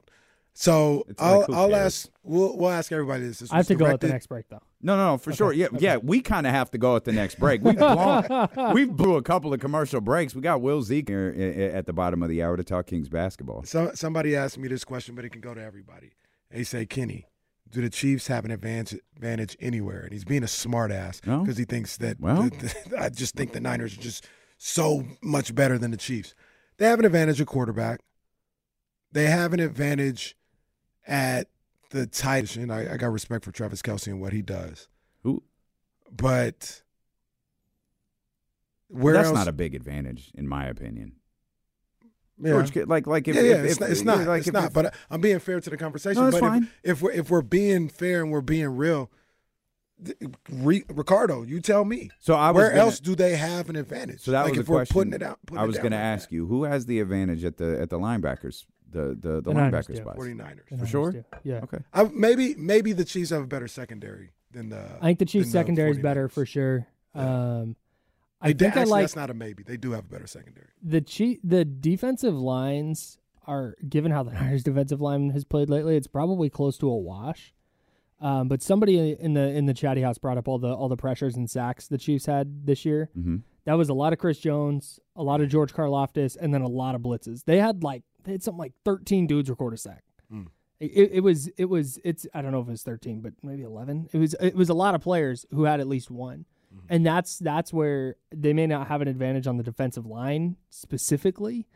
[0.54, 1.86] So It's I'll who I'll cares?
[2.06, 2.10] ask.
[2.24, 3.40] We'll we'll ask everybody this.
[3.40, 4.62] this I have was to go at the next break though.
[4.84, 5.54] No, no, no, for sure.
[5.54, 5.98] Yeah, yeah.
[5.98, 7.62] We kind of have to go at the next break.
[7.64, 10.36] We've blown, we've blew a couple of commercial breaks.
[10.36, 12.88] We got Will Zeke here i- i- at the bottom of the hour to talk
[12.88, 13.64] Kings basketball.
[13.64, 16.12] So, somebody asked me this question, but it can go to everybody.
[16.52, 17.28] They say, Kenny,
[17.70, 20.02] do the Chiefs have an advantage, advantage anywhere?
[20.02, 21.40] And he's being a smartass No.
[21.40, 22.20] because he thinks that.
[22.20, 22.44] Well.
[22.44, 26.36] the- the- I just think the Niners are just so much better than the Chiefs.
[26.78, 28.02] They have an advantage at quarterback.
[29.14, 30.36] They have an advantage
[31.08, 31.48] at
[31.94, 32.72] the tight end.
[32.74, 34.88] I, I got respect for Travis Kelce and what he does,
[35.24, 35.44] Who?
[36.16, 36.82] but
[38.90, 39.36] where That's else?
[39.36, 41.14] not a big advantage, in my opinion.
[42.42, 42.52] Yeah.
[42.52, 43.90] George, like, like if, yeah, yeah, if- it's if- not.
[43.92, 44.28] It's not.
[44.28, 44.74] like it's if- not.
[44.74, 46.22] But I'm being fair to the conversation.
[46.24, 46.70] No, that's but if- fine.
[46.84, 49.10] If, we're if we're being fair and we're being real,
[50.50, 52.10] Re, Ricardo, you tell me.
[52.20, 54.22] So I was where gonna- else do they have an advantage?
[54.22, 54.94] So that like was if the we're question.
[54.94, 55.40] putting it out.
[55.46, 58.00] Putting I was going to ask you who has the advantage at the at the
[58.00, 59.96] linebackers, the the, the, The linebacker do.
[59.98, 60.18] spots.
[60.20, 60.60] 49ers.
[60.72, 61.12] The For sure?
[61.12, 61.26] do.
[61.44, 61.60] Yeah.
[61.64, 61.80] Okay.
[61.94, 64.84] I, maybe maybe the Chiefs have a better secondary than the.
[65.02, 66.88] I think the Chiefs than secondary is better for sure.
[67.16, 67.22] Yeah.
[67.60, 67.76] Um,
[68.42, 69.64] I They do- think I actually, like that's not a maybe.
[69.64, 70.68] They do have a better secondary.
[70.82, 75.96] the Chief, the defensive lines are given how the Niners defensive line has played lately.
[75.98, 77.54] It's probably close to a wash.
[78.22, 80.96] Um, but somebody in the in the chatty house brought up all the all the
[80.96, 83.10] pressures and sacks the Chiefs had this year.
[83.14, 86.62] hmm That was a lot of Chris Jones, a lot of George Karlaftis, and then
[86.62, 87.44] a lot of blitzes.
[87.46, 90.04] They had like they had something like thirteen dudes record a sack.
[90.34, 90.48] Mm.
[90.80, 93.64] It, it was it was it's I don't know if it was thirteen, but maybe
[93.64, 94.10] eleven.
[94.12, 96.46] It was it was a lot of players who had at least one,
[96.90, 101.68] and that's that's where they may not have an advantage on the defensive line specifically,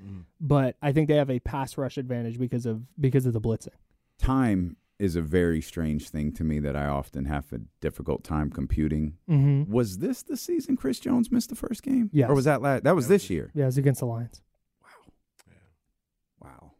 [0.42, 3.70] but I think they have a pass rush advantage because of because of the blitzing.
[4.18, 8.50] Time is a very strange thing to me that I often have a difficult time
[8.50, 9.14] computing.
[9.30, 9.72] Mm-hmm.
[9.72, 12.10] Was this the season Chris Jones missed the first game?
[12.12, 12.84] Yeah, Or was that last?
[12.84, 13.52] That was this year.
[13.54, 14.42] Yeah, it was against the Lions.
[16.42, 16.72] Wow.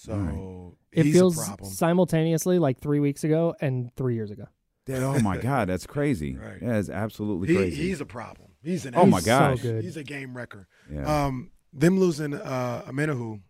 [0.00, 1.38] So All It feels
[1.76, 4.44] simultaneously like three weeks ago and three years ago.
[4.86, 6.36] Yeah, oh my God, that's crazy.
[6.40, 6.58] Right.
[6.60, 7.76] Yeah, it's absolutely He, crazy.
[7.76, 8.48] he's a problem.
[8.62, 8.94] He's an.
[8.96, 9.62] Oh, my He's gosh.
[9.62, 9.80] so.
[9.80, 10.66] He's a game wrecker.
[10.92, 11.26] yeah.
[11.26, 13.40] Um, them losing uh, Omenihu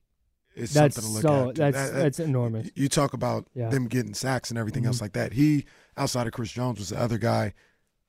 [0.54, 1.54] is That's something to look so at.
[1.54, 1.62] too.
[1.62, 2.68] that's That- that- that's enormous.
[2.74, 3.70] You talk about Yeah.
[3.70, 5.02] them getting sacks and everything else Mhm.
[5.02, 5.32] like that.
[5.32, 5.64] He,
[5.96, 7.54] outside of Chris Jones, was the other guy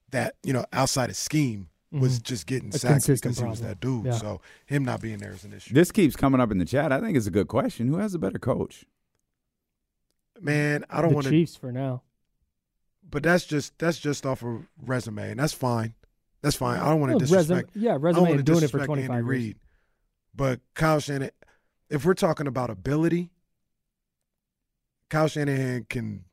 [0.09, 2.23] that you know outside of scheme was Mhm.
[2.23, 4.05] just getting A sacks consistent because he was that dude.
[4.05, 4.11] Yeah.
[4.13, 5.73] So him not being there is an issue.
[5.73, 6.91] this keeps coming up in the chat.
[6.91, 7.87] I think it's a good question.
[7.87, 8.85] Who has a better coach?
[10.39, 12.01] Man, I don't want to, Chiefs for now.
[13.09, 15.93] but that's just that's just off of resume, and that's fine.
[16.41, 16.79] That's fine.
[16.79, 17.69] I don't want to Well, disrespect.
[17.75, 19.27] resume, yeah, I don't resume want to doing it for disrespect twenty Andy five years.
[19.29, 19.59] Reid,
[20.33, 21.31] but Kyle Shanahan.
[21.89, 23.31] If we're talking about ability,
[25.09, 26.23] Kyle Shanahan can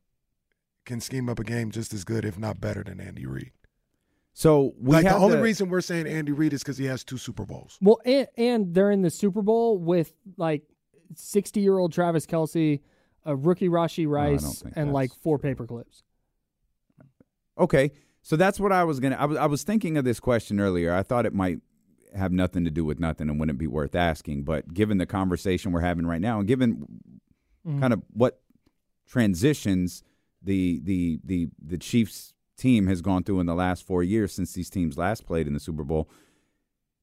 [0.85, 3.51] can scheme up a game just as good, if not better, than Andy Reid.
[4.39, 7.03] So we like the only the- reason we're saying Andy Reid is because he has
[7.03, 7.77] two Super Bowls.
[7.81, 10.63] Well, and, and they're in the Super Bowl with like
[11.13, 12.79] sixty year old Travis Kelce,
[13.25, 15.49] a rookie Rashee Rice, think and like four true.
[15.49, 16.03] paper clips.
[17.57, 19.17] Okay, so that's what I was gonna.
[19.17, 20.93] I was I was thinking of this question earlier.
[20.93, 21.59] I thought it might
[22.15, 24.43] have nothing to do with nothing and wouldn't be worth asking.
[24.43, 26.85] But given the conversation we're having right now, and given
[27.67, 27.81] Mhm.
[27.81, 28.39] kind of what
[29.05, 30.01] transitions
[30.41, 34.53] the the the the Chiefs team has gone through in the last four years since
[34.53, 36.09] these teams last played in the Super Bowl,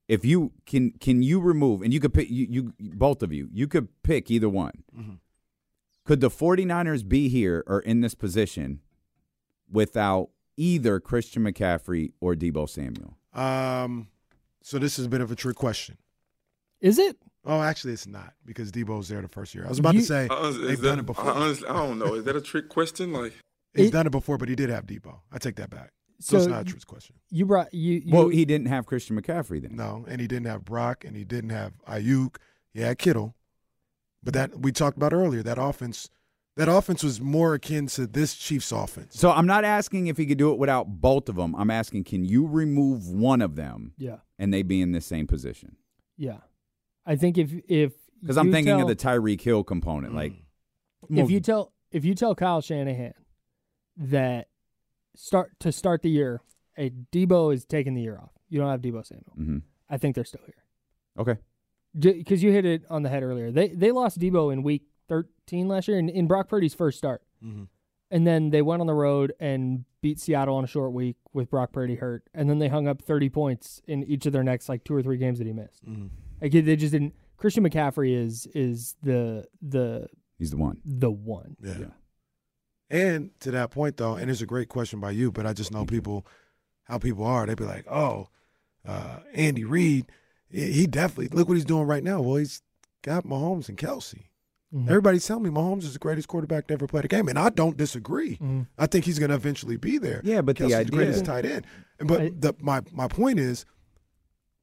[0.08, 3.48] If you can, can you remove and you could pick you, you both of you.
[3.52, 4.84] You could pick either one.
[6.04, 8.80] Could the 49ers be here or in this position
[9.70, 13.16] without either Christian McCaffrey or Deebo Samuel?
[13.34, 14.08] Um,
[14.62, 15.98] so this is a bit of a trick question.
[16.80, 17.16] Is it?
[17.44, 19.64] Oh, actually, it's not because Deebo's there the first year.
[19.64, 21.30] I was about You- to say Uh, they've that- done it before.
[21.32, 22.14] Honestly, I don't know.
[22.14, 23.12] Is that a trick question?
[23.12, 23.32] Like,
[23.76, 25.20] He's It- done it before, but he did have Deebo.
[25.30, 25.92] I take that back.
[26.18, 27.16] So, So it's not a trick question.
[27.30, 28.02] You brought you.
[28.04, 29.76] you Well, he didn't have Christian McCaffrey then.
[29.76, 32.36] No, and he didn't have Brock, and he didn't have Aiyuk.
[32.72, 33.34] He had Kittle,
[34.22, 35.42] but that we talked about earlier.
[35.42, 36.08] That offense,
[36.56, 39.18] that offense was more akin to this Chiefs offense.
[39.18, 41.54] So I'm not asking if he could do it without both of them.
[41.54, 45.26] I'm asking, can you remove one of them yeah, and they be in the same
[45.26, 45.76] position?
[46.16, 46.38] yeah.
[47.08, 50.12] I think if if Because I'm thinking tell- of the Tyreek Hill component.
[50.14, 50.16] Mm.
[50.16, 50.32] Like,
[51.10, 53.12] if you tell if you tell Kyle Shanahan
[53.96, 54.48] that
[55.14, 56.40] start to start the year,
[56.76, 58.30] a Deebo is taking the year off.
[58.48, 59.32] You don't have Deebo Samuel.
[59.38, 59.62] Mhm.
[59.88, 60.64] I think they're still here
[61.18, 61.40] okay,
[61.98, 63.50] because you hit it on the head earlier.
[63.50, 67.22] They they lost Deebo in week 13 last year in, in Brock Purdy's first start,
[68.10, 71.48] and then they went on the road and beat Seattle on a short week with
[71.50, 74.68] Brock Purdy hurt, and then they hung up 30 points in each of their next
[74.68, 75.82] like two or three games that he missed.
[76.42, 77.14] Like they just didn't.
[77.36, 80.80] Christian McCaffrey is is the the he's the one.
[80.84, 81.56] the one.
[81.62, 81.78] Yeah.
[81.78, 81.86] Yeah.
[82.88, 85.72] And to that point, though, and it's a great question by you, but I just
[85.72, 86.26] know people,
[86.84, 87.44] how people are.
[87.46, 88.28] They'd be like, "Oh,
[88.86, 90.06] uh, Andy Reid,
[90.48, 92.20] he he definitely look what he's doing right now.
[92.20, 92.62] Well, he's
[93.02, 94.26] got Mahomes and Kelce.
[94.74, 94.88] Mhm.
[94.88, 97.48] Everybody's telling me Mahomes is the greatest quarterback to ever play the game, and I
[97.50, 98.36] don't disagree.
[98.36, 98.66] Mhm.
[98.78, 100.20] I think he's going to eventually be there.
[100.24, 101.66] Yeah, but the Kelce's the greatest tight end.
[101.98, 103.64] But I- the, my my point is,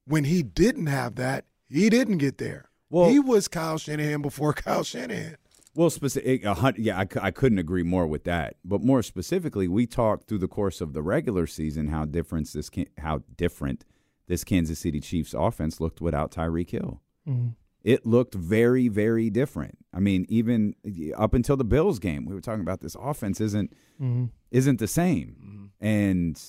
[0.05, 2.69] when he didn't have that, he didn't get there.
[2.89, 5.37] Well- he was Kyle Shanahan before Kyle Shanahan.
[5.75, 8.57] Well, specific, a yeah, I, I couldn't agree more with that.
[8.63, 12.69] But more specifically, we talked through the course of the regular season how different this
[12.99, 13.85] how different
[14.27, 17.01] this Kansas City Chiefs offense looked without Tyreek Hill.
[17.27, 17.55] Mhm.
[17.83, 19.77] It looked very, very different.
[19.91, 20.75] I mean, even
[21.17, 24.29] up until the Bills game, we were talking about this offense isn't Mhm.
[24.51, 26.39] isn't the same, and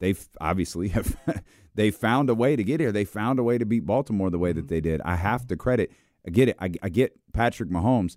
[0.00, 1.16] they've obviously have
[1.74, 2.92] they found a way to get here.
[2.92, 5.00] They found a way to beat Baltimore the way that they did.
[5.02, 5.92] I have to credit.
[6.26, 6.56] I get it.
[6.60, 8.16] I, I get Patrick Mahomes.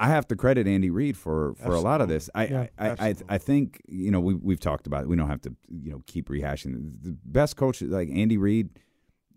[0.00, 2.30] I have to credit Andy Reid for for a lot of this.
[2.34, 2.66] I Yeah.
[2.78, 5.08] I, I, I I think you know we we've talked about it.
[5.08, 8.70] We don't have to you know keep rehashing the best coaches like Andy Reid,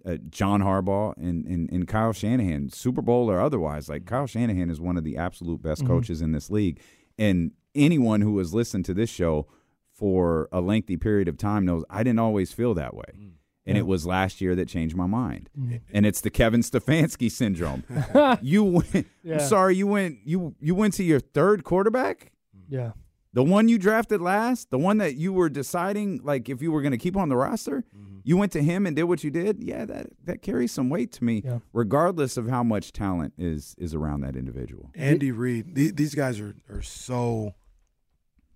[0.05, 3.89] uh, John Harbaugh, and, and and Kyle Shanahan, Super Bowl or otherwise.
[3.89, 6.79] Like Kyle Shanahan is one of the absolute best coaches in this league,
[7.17, 9.47] and anyone who has listened to this show
[9.91, 13.31] for a lengthy period of time knows I didn't always feel that way.
[13.65, 15.49] And it was last year that changed my mind.
[15.57, 15.77] Mm-hmm.
[15.93, 17.83] And it's the Kevin Stefanski syndrome.
[18.41, 19.35] you went Yeah.
[19.35, 22.31] I'm sorry, you went you you went to your third quarterback?
[22.57, 22.73] Mm-hmm.
[22.75, 22.91] Yeah.
[23.33, 26.81] The one you drafted last, the one that you were deciding like if you were
[26.81, 28.17] going to keep on the roster, mm-hmm.
[28.23, 29.63] you went to him and did what you did.
[29.63, 31.59] Yeah, that that carries some weight to me, Yeah.
[31.71, 34.89] regardless of how much talent is is around that individual.
[34.95, 37.53] Andy Reid, the- these guys are, are so,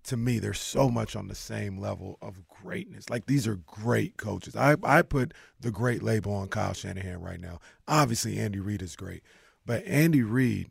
[0.06, 3.10] to me, they're so much on the same level of greatness.
[3.10, 4.56] Like these are great coaches.
[4.56, 7.58] I, I put the great label on Kyle Shanahan right now.
[7.86, 9.22] Obviously, Andy Reid is great,
[9.64, 10.70] but Andy Reid,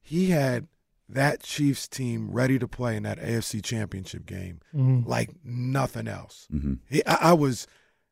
[0.00, 0.68] he had
[1.08, 5.08] that Chiefs team ready to play in that AFC Championship game mm-hmm.
[5.08, 6.48] like nothing else.
[6.52, 6.74] Mm-hmm.
[6.88, 7.66] He, I, I was,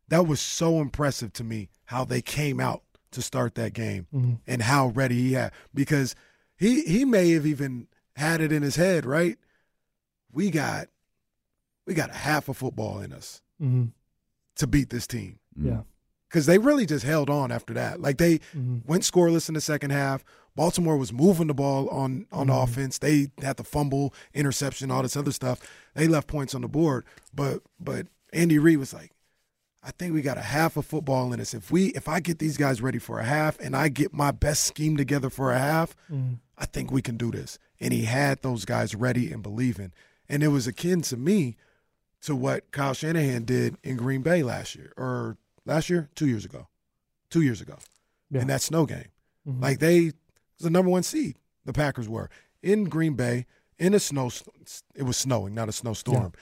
[0.09, 4.35] that was so impressive to me how they came out to start that game mm-hmm.
[4.47, 6.15] and how ready he had because
[6.57, 9.39] he he may have even had it in his head, right?
[10.35, 10.89] We got
[11.87, 13.93] we got a half a football in us Mhm.
[14.57, 15.69] to beat this team mm-hmm.
[15.69, 15.81] Yeah.
[16.29, 18.01] because they really just held on after that.
[18.01, 18.79] Like they mm-hmm.
[18.87, 20.25] went scoreless in the second half.
[20.57, 22.63] Baltimore was moving the ball on on mm-hmm.
[22.63, 22.99] offense.
[22.99, 25.61] They had the fumble, interception, all this other stuff.
[25.95, 29.13] They left points on the board, but but Andy Reid was like,
[29.83, 31.53] I think we got a half of football in us.
[31.55, 34.31] If we if I get these guys ready for a half and I get my
[34.31, 35.95] best scheme together for a half,
[36.57, 37.59] I think we can do this.
[37.81, 39.93] And he had those guys ready and believing.
[40.29, 41.57] And it was akin to me
[42.23, 46.45] to what Kyle Shanahan did in Green Bay last year or last year, two years
[46.45, 46.69] ago,
[47.31, 47.77] two years ago,
[48.31, 48.41] Yeah.
[48.43, 49.09] in that snow game.
[49.47, 50.13] Like they was
[50.61, 51.37] the number one seed.
[51.67, 52.31] The Packers were
[52.63, 53.45] in Green Bay
[53.79, 54.31] in a snow.
[54.95, 56.33] It was snowing, not a snowstorm,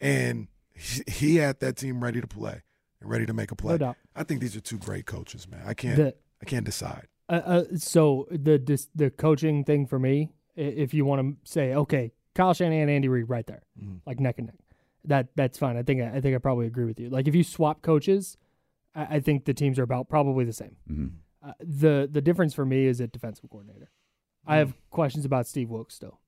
[0.00, 2.62] and he, he had that team ready to play
[3.00, 3.72] and ready to make a play.
[3.74, 3.96] No doubt.
[4.14, 5.62] I think these are two great coaches, man.
[5.66, 5.96] I can't.
[5.96, 7.06] The- I can't decide.
[7.28, 8.58] Uh, uh, so the
[8.94, 13.28] the coaching thing for me, if you want to say, okay, Kyle Shanahan, Andy Reid,
[13.28, 13.62] right there,
[14.06, 14.56] like neck and neck,
[15.04, 15.76] that that's fine.
[15.76, 17.10] I think I think I probably agree with you.
[17.10, 18.36] Like if you swap coaches,
[18.94, 20.76] I, I think the teams are about probably the same.
[21.44, 23.90] Uh, the the difference for me is at defensive coordinator.
[24.44, 26.18] I have questions about Steve Wilks still,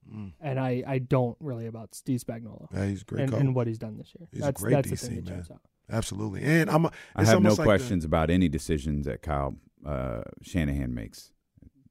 [0.41, 3.41] and I, I don't really about Steve Spagnuolo Yeah, he's a great and, coach.
[3.41, 4.29] and what he's done this year.
[4.31, 5.47] He's a that's great that's DC, the thing that man.
[5.53, 5.61] out.
[5.91, 6.43] Absolutely.
[6.45, 6.87] And I'm.
[6.87, 11.33] I have no almost like the- questions about any decisions that Kyle uh, Shanahan makes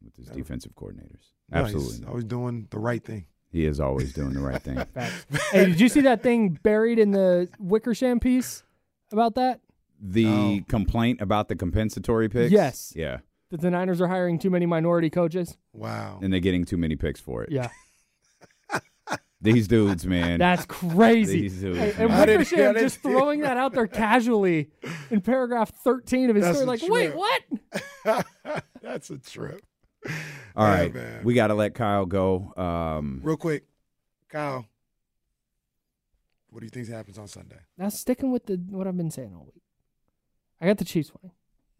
[0.01, 1.31] with his defensive coordinators.
[1.49, 2.09] no, he's Absolutely, not.
[2.09, 3.25] always doing the right thing.
[3.53, 4.77] He is always doing the right thing.
[5.51, 8.63] Hey, did you see that thing buried in the Wickersham piece
[9.11, 9.61] about that?
[10.01, 12.51] The complaint about the compensatory picks.
[12.51, 12.91] Yes.
[12.95, 13.19] Yeah,
[13.51, 15.55] That the Niners are hiring too many minority coaches?
[15.71, 16.19] Wow.
[16.21, 17.51] and they're getting too many picks for it.
[17.51, 17.69] Yeah.
[19.41, 20.39] These dudes, man.
[20.39, 21.41] That's crazy.
[21.41, 22.11] These dudes, Hey, and man.
[22.11, 24.69] I didn't- I Wickersham just see throwing that out there casually
[25.11, 26.77] in paragraph 13 of his That's story.
[26.77, 27.15] a Like, wait,
[28.05, 28.25] what?
[28.81, 29.61] That's a trip.
[30.55, 31.23] All Yeah, right, man.
[31.23, 32.53] we got to let Kyle go.
[32.57, 33.65] Um, Real quick,
[34.29, 34.65] Kyle.
[36.49, 37.57] What do you think happens on Sunday?
[37.77, 39.63] Now, sticking with the what I've been saying all week.
[40.61, 41.35] I got the Chiefs winning.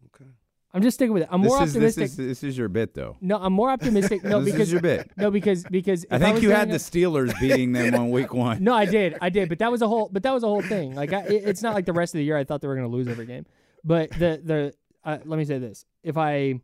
[0.06, 0.28] Okay.
[0.72, 1.28] I'm just sticking with it.
[1.30, 2.02] I'm this more is this optimistic.
[2.04, 3.16] is this is your bit though.
[3.20, 4.24] no, I'm more optimistic.
[4.24, 5.10] No, This is because your bit.
[5.16, 8.34] No, because because I think was you had the up- Steelers beating them on week
[8.46, 8.64] one.
[8.64, 10.62] No, I did, I did, but that was a whole, but that was a whole
[10.62, 10.96] thing.
[10.96, 12.36] Like, I, it- it's not like the rest of the year.
[12.36, 13.46] I thought they were going to lose every game,
[13.84, 16.60] but the the uh, let me say this: if I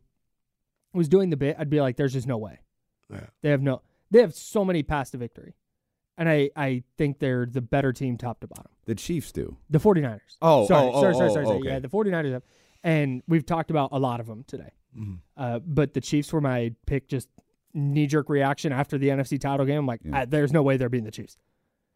[0.93, 2.59] was doing the bit, I'd be like, "There's just no way."
[3.09, 3.27] Yeah.
[3.41, 5.55] They have no, they have so many paths to victory,
[6.17, 8.71] and I I think they're the better team top to bottom.
[8.85, 9.57] The Chiefs do.
[9.69, 10.19] The 49ers.
[10.41, 11.57] Oh, sorry, oh, oh, sorry, sorry, oh, sorry, sorry.
[11.59, 11.69] okay.
[11.69, 12.43] Yeah, the 49ers have,
[12.83, 14.71] and we've talked about a lot of them today.
[14.97, 15.13] Mm-hmm.
[15.37, 17.29] Uh, but the Chiefs were my pick, just
[17.73, 19.79] knee jerk reaction after the NFC title game.
[19.79, 20.21] I'm like, Yeah.
[20.21, 21.37] "Ah, there's no way they're beating the Chiefs,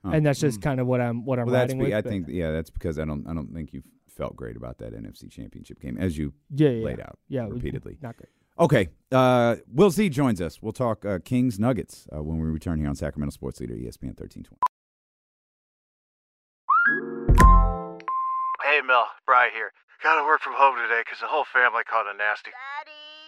[0.03, 0.11] Huh.
[0.13, 2.05] and that's just kind of what I'm what I'm Well, that's riding be, with.
[2.05, 4.93] I think yeah, that's because I don't I don't think you felt great about that
[4.93, 7.97] NFC Championship game as you yeah, yeah, laid out yeah, repeatedly.
[8.01, 8.29] Not great.
[8.57, 10.61] Okay, uh, Will Z joins us.
[10.61, 14.15] We'll talk uh, Kings Nuggets uh, when we return here on Sacramento Sports Leader ESPN
[14.15, 14.63] thirteen twenty.
[18.63, 19.73] Hey, Mel, Bry here.
[20.01, 22.51] Gotta work from home today because the whole family caught a nasty.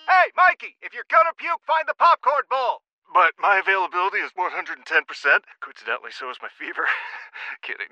[0.07, 2.87] Hey, Mikey, if you're gonna puke, find the popcorn bowl.
[3.13, 4.83] But my availability is 110%.
[5.63, 6.87] Coincidentally, so is my fever.
[7.63, 7.91] Kidding.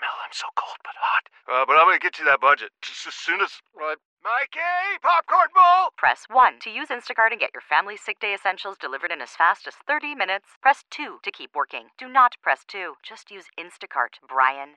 [0.00, 1.24] Mel, I'm so cold but hot.
[1.48, 3.48] Uh, but I'm gonna get you that budget just as soon as.
[3.72, 5.90] Uh, Mikey, popcorn bowl!
[5.98, 9.36] Press 1 to use Instacart and get your family's sick day essentials delivered in as
[9.36, 10.56] fast as 30 minutes.
[10.62, 11.88] Press 2 to keep working.
[11.98, 12.94] Do not press 2.
[13.02, 14.76] Just use Instacart, Brian.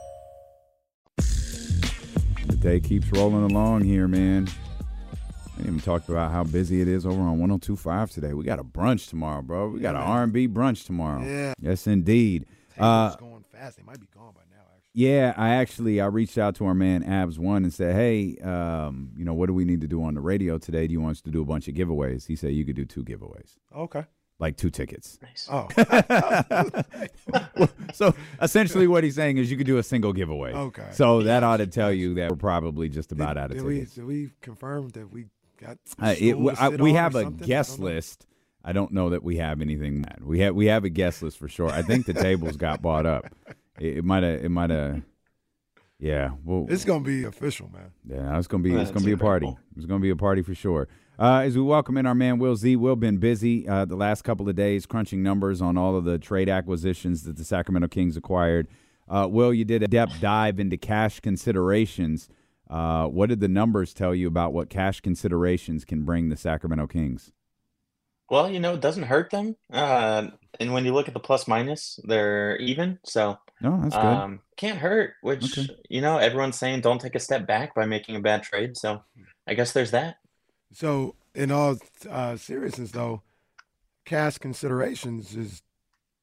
[2.61, 4.47] Day keeps rolling along here, man.
[4.47, 8.33] I didn't even talked about how busy it is over on 102.5 today.
[8.35, 9.69] We got a brunch tomorrow, bro.
[9.69, 11.23] We got an R&B brunch tomorrow.
[11.23, 11.53] Yeah.
[11.59, 12.45] Yes, indeed.
[12.77, 13.77] Uh, going fast.
[13.77, 14.61] They might be gone by now.
[14.75, 14.91] Actually.
[14.93, 19.09] Yeah, I actually I reached out to our man Abs One and said, "Hey, um,
[19.17, 20.85] you know, what do we need to do on the radio today?
[20.85, 22.85] Do you want us to do a bunch of giveaways?" He said, "You could do
[22.85, 24.05] two giveaways, Okay.
[24.41, 25.17] Like two tickets."
[25.49, 25.69] Oh.
[27.93, 30.51] so essentially, what he's saying is you could do a single giveaway.
[30.51, 30.87] Okay.
[30.91, 33.75] So that ought to tell you that we're probably just about out of did we,
[33.75, 33.95] tickets.
[33.95, 35.27] did we confirm that we
[35.57, 35.77] got?
[36.01, 37.45] Uh, it, I, we have a something?
[37.45, 38.27] I guest don't list.
[38.63, 40.01] I don't know that we have anything.
[40.01, 40.19] Mad.
[40.21, 41.69] We have we have a guest list for sure.
[41.69, 43.25] I think the tables got bought up.
[43.79, 44.43] It might have.
[44.43, 45.01] It might have.
[46.01, 46.31] Yeah.
[46.43, 47.91] Well, It's gonna be official, man.
[48.05, 49.55] Yeah, it's gonna be it's gonna be a party.
[49.77, 50.87] It's gonna be a party for sure.
[51.19, 54.23] Uh, as we welcome in our man Will Z, Will been busy uh, the last
[54.23, 58.17] couple of days crunching numbers on all of the trade acquisitions that the Sacramento Kings
[58.17, 58.67] acquired.
[59.07, 62.29] Uh, Will, you did a depth dive into cash considerations.
[62.67, 66.87] Uh, what did the numbers tell you about what cash considerations can bring the Sacramento
[66.87, 67.31] Kings?
[68.31, 69.55] Well, you know, it doesn't hurt them.
[69.71, 72.97] Uh, and when you look at the plus minus, they're even.
[73.03, 74.03] So, No, that's good.
[74.03, 75.67] um, can't hurt, which, Okay.
[75.89, 78.75] you know, everyone's saying don't take a step back by making a bad trade.
[78.77, 79.03] So,
[79.47, 80.15] I guess there's that.
[80.73, 81.77] So, in all
[82.09, 83.21] uh, seriousness, though,
[84.05, 85.61] cash considerations is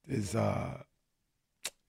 [0.07, 0.81] is uh,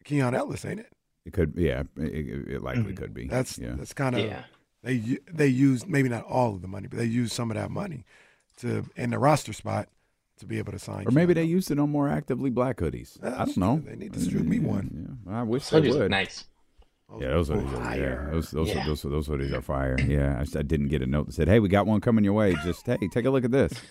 [0.04, 0.92] Keon Ellis, ain't it?
[1.24, 3.22] It could, yeah, it, it, it likely could be.
[3.22, 3.30] Mm-hmm.
[3.30, 3.74] That's yeah.
[3.76, 4.44] that's kind of Yeah.
[4.82, 7.56] they u- they use maybe not all of the money, but they use some of
[7.56, 8.04] that money
[8.58, 9.88] to in the roster spot
[10.40, 11.06] to be able to sign.
[11.06, 13.22] Or maybe they used it on more actively black hoodies.
[13.22, 13.82] I don't know.
[13.84, 15.18] They need to distribute me one.
[15.26, 16.10] Yeah, I wish Those they would.
[16.10, 16.44] nice.
[17.18, 18.86] Yeah, those hoodies are yeah, those those yeah.
[18.86, 19.96] those, those, those hoodies are fire.
[19.98, 22.34] Yeah, I, I, didn't get a note that said, "Hey, we got one coming your
[22.34, 23.72] way." Just hey, take a look at this.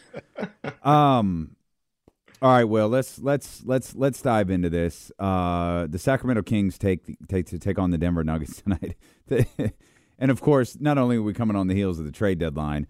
[0.82, 1.56] Um,
[2.42, 5.12] all right, well let's let's let's let's dive into this.
[5.20, 8.96] Uh, the Sacramento Kings take take to take on the Denver Nuggets tonight,
[10.18, 12.88] and of course, not only are we coming on the heels of the trade deadline,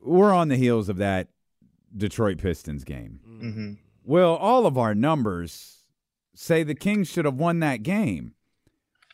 [0.00, 1.28] we're on the heels of that
[1.96, 3.20] Detroit Pistons game.
[3.26, 3.72] Mm-hmm.
[4.04, 5.78] Well, all of our numbers
[6.34, 8.34] say the Kings should have won that game.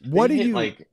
[0.09, 0.89] What they do you like?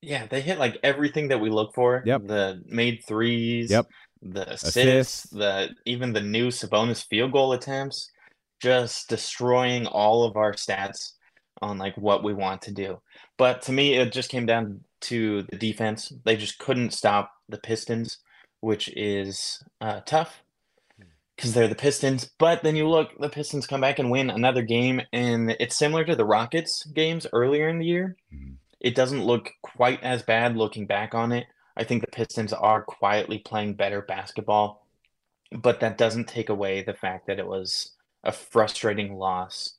[0.00, 2.02] Yeah, they hit like everything that we look for.
[2.06, 2.26] Yep.
[2.26, 3.70] The made threes.
[3.70, 3.86] Yep.
[4.22, 5.30] The assists, Assists.
[5.30, 8.10] the even the new Sabonis field goal attempts,
[8.60, 11.12] just destroying all of our stats
[11.60, 13.00] on like what we want to do.
[13.36, 16.12] But to me, it just came down to the defense.
[16.24, 18.18] They just couldn't stop the Pistons,
[18.66, 20.42] which is uh, tough
[21.36, 22.28] because they're the Pistons.
[22.36, 26.04] But then you look, the Pistons come back and win another game, and it's similar
[26.04, 28.16] to the Rockets games earlier in the year.
[28.80, 31.46] It doesn't look quite as bad looking back on it.
[31.76, 34.84] I think the Pistons are quietly playing better basketball,
[35.52, 37.92] but that doesn't take away the fact that it was
[38.24, 39.74] a frustrating loss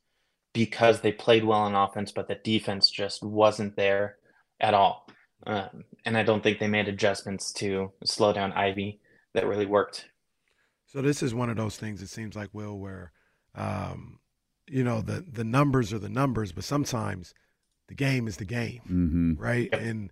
[0.54, 4.16] because they played well on offense, but the defense just wasn't there
[4.62, 5.07] at all.
[5.46, 9.00] Um, and I don't think they made adjustments to slow down Ivey
[9.34, 10.06] that really worked.
[10.86, 12.02] So this is one of those things.
[12.02, 13.12] It seems like Will, where
[13.56, 14.20] um,
[14.68, 17.34] you know the the numbers are the numbers, but sometimes
[17.88, 19.34] the game is the game, mm-hmm.
[19.36, 19.72] right?
[19.74, 20.12] And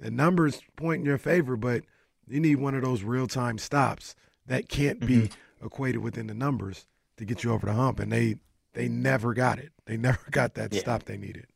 [0.00, 1.82] the numbers point in your favor, but
[2.26, 4.14] you need one of those real time stops
[4.46, 5.66] that can't be Mm-hmm.
[5.66, 8.00] equated within the numbers to get you over the hump.
[8.00, 8.36] And they
[8.74, 9.72] they never got it.
[9.86, 10.80] They never got that Yeah.
[10.80, 11.46] stop they needed.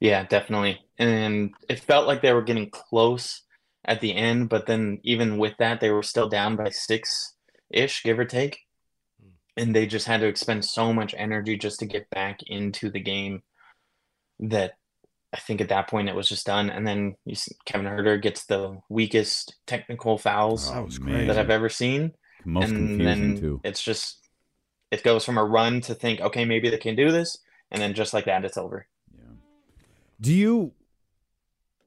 [0.00, 0.80] Yeah, definitely.
[0.98, 3.42] And it felt like they were getting close
[3.84, 7.34] at the end, but then even with that, they were still down by six
[7.70, 8.58] ish, give or take.
[9.56, 13.00] And they just had to expend so much energy just to get back into the
[13.00, 13.42] game
[14.40, 14.72] that
[15.32, 16.68] I think at that point it was just done.
[16.68, 21.14] And then you see Kevin Huerter gets the weakest technical fouls That was man.
[21.14, 21.26] crazy.
[21.28, 22.12] that I've ever seen.
[22.44, 23.60] most and confusing then too?
[23.64, 24.18] it's just
[24.90, 27.38] it goes from a run to think, okay, maybe they can do this,
[27.70, 28.86] and then just like that, it's over.
[30.20, 30.72] Do you?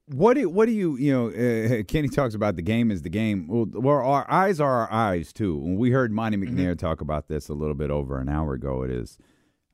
[0.07, 1.27] What do what do you you know?
[1.29, 3.47] Uh, Kenny talks about the game is the game.
[3.47, 5.55] Well, well, our eyes are our eyes too.
[5.55, 8.83] When we heard Monte McNair talk about this a little bit over an hour ago
[8.83, 9.19] at his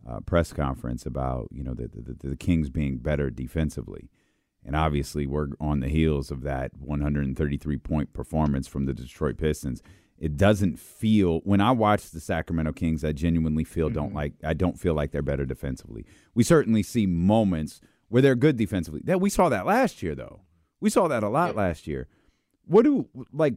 [0.08, 4.10] uh, press conference about you know the, the the Kings being better defensively,
[4.66, 9.82] and obviously we're on the heels of that 133 point performance from the Detroit Pistons.
[10.18, 14.54] It doesn't feel when I watch the Sacramento Kings, I genuinely feel don't like I
[14.54, 16.06] don't feel like they're better defensively.
[16.34, 17.80] We certainly see moments
[18.10, 19.02] where they're good defensively.
[19.04, 20.42] That we saw that last year though.
[20.80, 22.08] We saw that a lot last year.
[22.66, 23.56] What do like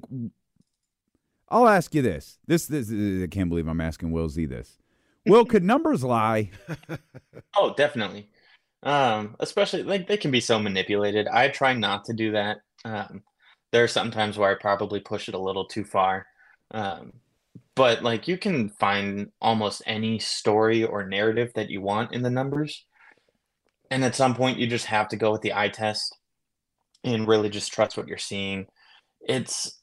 [1.48, 2.38] I'll ask you this.
[2.46, 4.78] This this I can't believe I'm asking Will Z this.
[5.26, 6.50] Will, could numbers lie?
[7.56, 8.30] Oh, definitely.
[8.82, 11.26] Um, especially like they can be so manipulated.
[11.26, 12.58] I try not to do that.
[12.84, 13.22] Um,
[13.72, 16.26] there are some times where I probably push it a little too far.
[16.70, 17.12] Um,
[17.74, 22.30] but like you can find almost any story or narrative that you want in the
[22.30, 22.84] numbers.
[23.90, 26.16] And at some point you just have to go with the eye test
[27.04, 28.66] and really just trust what you're seeing.
[29.20, 29.80] It's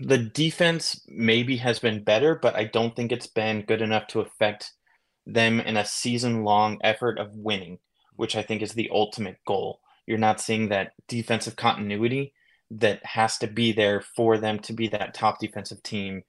[0.00, 4.20] the defense maybe has been better, but I don't think it's been good enough to
[4.20, 4.72] affect
[5.26, 7.78] them in a season long effort of winning,
[8.16, 9.80] which I think is the ultimate goal.
[10.06, 12.34] You're not seeing that defensive continuity
[12.70, 16.22] that has to be there for them to be that top defensive team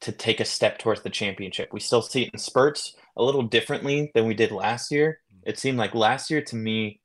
[0.00, 1.72] to take a step towards the championship.
[1.72, 5.20] We still see it in spurts a little differently than we did last year.
[5.46, 7.00] It seemed like last year to me,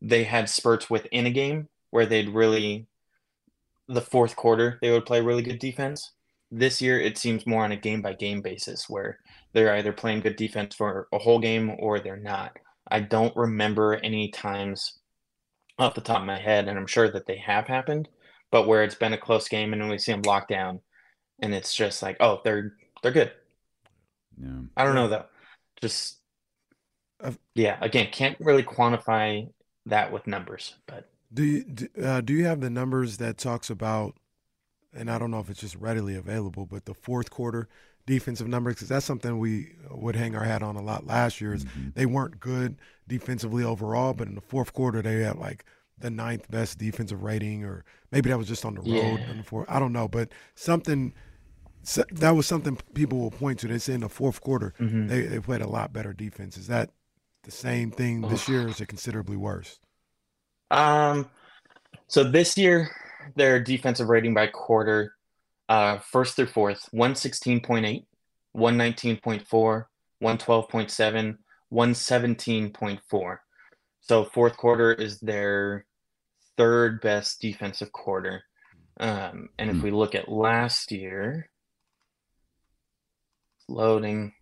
[0.00, 2.86] they had spurts within a game where they'd really,
[3.88, 6.12] the fourth quarter, they would play really good defense.
[6.50, 9.18] This year, it seems more on a game by game basis where
[9.52, 12.52] they're either playing good defense for a whole game or they're not.
[12.90, 14.98] I don't remember any times
[15.78, 18.08] off the top of my head, and I'm sure that they have happened,
[18.50, 20.80] but where it's been a close game and we see them locked down,
[21.40, 23.32] and it's just like, oh, they're they're good.
[24.40, 24.60] Yeah.
[24.76, 25.26] I don't know though.
[25.80, 26.17] Just
[27.54, 29.48] yeah, again, can't really quantify
[29.86, 33.70] that with numbers, but Do you do, uh, do you have the numbers that talks
[33.70, 34.14] about?
[34.94, 37.68] And I don't know if it's just readily available, but the fourth quarter
[38.06, 41.52] defensive numbers because that's something we would hang our hat on a lot last year.
[41.54, 45.64] Is they weren't good defensively overall, but in the fourth quarter they had like
[45.98, 48.88] the ninth best defensive rating, or maybe that was just on the road.
[49.20, 49.30] Yeah.
[49.30, 51.12] In the fourth, I don't know, but something
[51.82, 53.68] so- that was something people will point to.
[53.68, 55.08] They say in the fourth quarter Mhm.
[55.08, 56.56] they they played a lot better defense.
[56.56, 56.90] Is that
[57.48, 58.68] the same thing this year?
[58.68, 59.80] Is it considerably worse?
[60.70, 61.30] Um,
[62.06, 62.90] so this year,
[63.36, 65.14] their defensive rating by quarter,
[65.70, 68.04] uh, first through fourth, 116.8,
[68.54, 69.84] 119.4,
[70.22, 71.38] 112.7,
[71.72, 73.36] 117.4.
[74.00, 75.86] So fourth quarter is their
[76.58, 78.42] third best defensive quarter.
[79.00, 79.82] Um, and if Hmm.
[79.82, 81.48] we look at last year,
[83.68, 84.34] loading.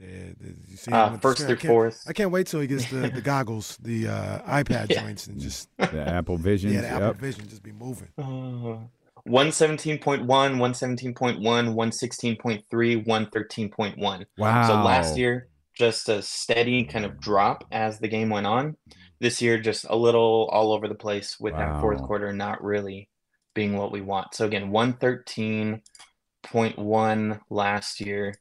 [0.00, 0.30] Yeah,
[0.68, 1.42] you see Uh, first.
[1.42, 2.04] Through fourth.
[2.06, 5.02] I can't wait till he gets the, the goggles, the uh, iPad Yeah.
[5.02, 6.74] joints, and just The Apple Visions.
[6.74, 7.16] yeah, the Apple yep.
[7.16, 8.08] Vision just be moving.
[8.16, 8.86] Uh,
[9.28, 14.24] 117.1, 117.1, 116.3, 113.1.
[14.38, 14.66] Wow.
[14.68, 18.76] So last year, just a steady kind of drop as the game went on.
[19.20, 23.08] This year, just a little all over the place with that fourth quarter not really
[23.54, 24.32] being what we want.
[24.34, 28.34] So again, 113.1 last year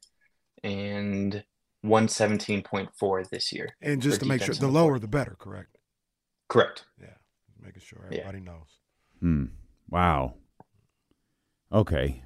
[0.63, 1.43] and
[1.85, 3.69] 117.4 this year.
[3.81, 5.77] And just to make sure, the lower the better, correct?
[6.49, 6.85] Correct.
[7.01, 7.07] Yeah,
[7.61, 8.19] making sure Yeah.
[8.19, 8.79] everybody knows.
[9.19, 9.45] Hmm.
[9.89, 10.35] Wow.
[11.71, 12.23] Okay.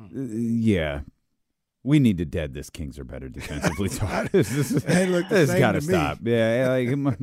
[0.00, 1.00] Uh, yeah.
[1.84, 3.88] We need to dead this Kings are better defensively.
[3.88, 4.30] talk.
[4.30, 5.92] this this, is- They look this same got to to me.
[5.92, 6.18] stop.
[6.22, 7.18] Yeah, like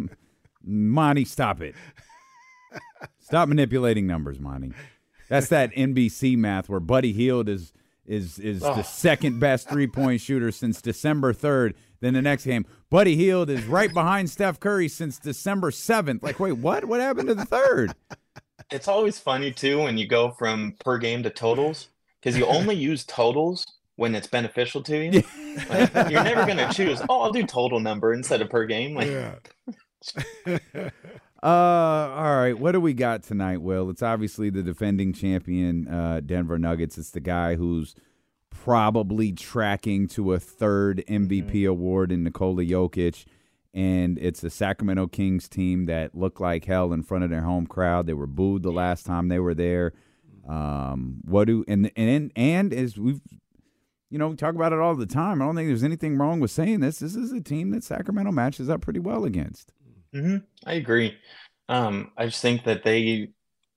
[0.63, 1.75] Monte, stop it.
[3.19, 4.73] Stop manipulating numbers, Monte.
[5.27, 7.71] That's that NBC math where Buddy Hield is
[8.09, 8.73] is is Oh.
[8.75, 11.75] the second best three point shooter since December third.
[12.01, 16.23] Then the next game, Buddy Hield is right behind Steph Curry since December seventh.
[16.23, 16.85] Like, wait, what?
[16.85, 17.93] What happened to the third?
[18.71, 21.87] It's always funny too when you go from per game to totals
[22.21, 25.23] because you only use totals when it's beneficial to you.
[25.69, 27.01] Like, you're never gonna choose.
[27.09, 28.95] Oh, I'll do total number instead of per game.
[28.95, 30.59] Like, Yeah.
[31.41, 32.57] Uh, all right.
[32.57, 33.89] What do we got tonight, Will?
[33.89, 36.97] It's obviously the defending champion, uh, Denver Nuggets.
[36.97, 37.95] It's the guy who's
[38.49, 43.25] probably tracking to a third MVP award in Nikola Jokic.
[43.73, 47.67] And it's the Sacramento Kings team that looked like hell in front of their home
[47.67, 48.07] crowd.
[48.07, 49.93] They were booed the last time they were there.
[50.47, 53.21] Um, what do and and and as we've
[54.09, 55.41] you know we talk about it all the time.
[55.41, 56.97] I don't think there's anything wrong with saying this.
[56.97, 59.71] This is a team that Sacramento matches up pretty well against.
[60.13, 61.17] Hmm I agree.
[61.67, 63.29] Um, I just think that they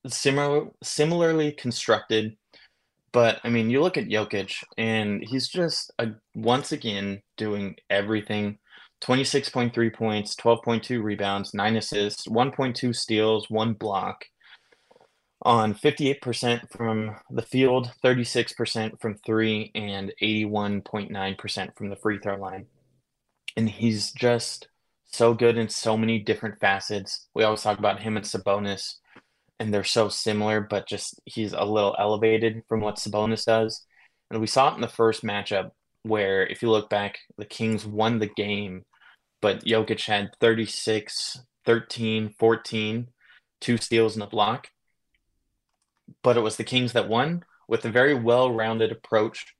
[0.06, 2.36] similar similarly constructed,
[3.12, 8.58] but I mean, you look at Jokic and he's just a, once again doing everything.
[9.02, 14.26] 26.3 points, 12.2 rebounds, 9 assists, 1.2 steals, 1 block
[15.44, 22.66] on 58% from the field, 36% from 3 and 81.9% from the free throw line.
[23.56, 24.68] And he's just
[25.12, 27.28] so good in so many different facets.
[27.34, 28.94] We always talk about him and Sabonis,
[29.60, 33.84] and they're so similar, but just he's a little elevated from what Sabonis does.
[34.30, 35.70] And we saw it in the first matchup
[36.02, 38.84] where, if you look back, the Kings won the game,
[39.40, 43.08] but Jokic had 36, 13, 14,
[43.60, 44.68] two steals and a block.
[46.22, 49.54] But it was the Kings that won with a very well rounded approach.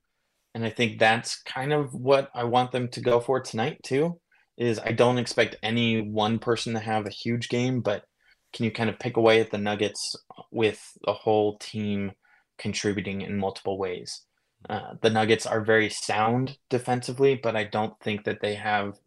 [0.54, 4.18] And I think that's kind of what I want them to go for tonight, too
[4.62, 8.04] is I don't expect any one person to have a huge game, but
[8.52, 10.16] can you kind of pick away at the Nuggets
[10.50, 12.12] with a whole team
[12.58, 14.22] contributing in multiple ways?
[14.68, 18.98] Uh, the Nuggets are very sound defensively, but I don't think that they have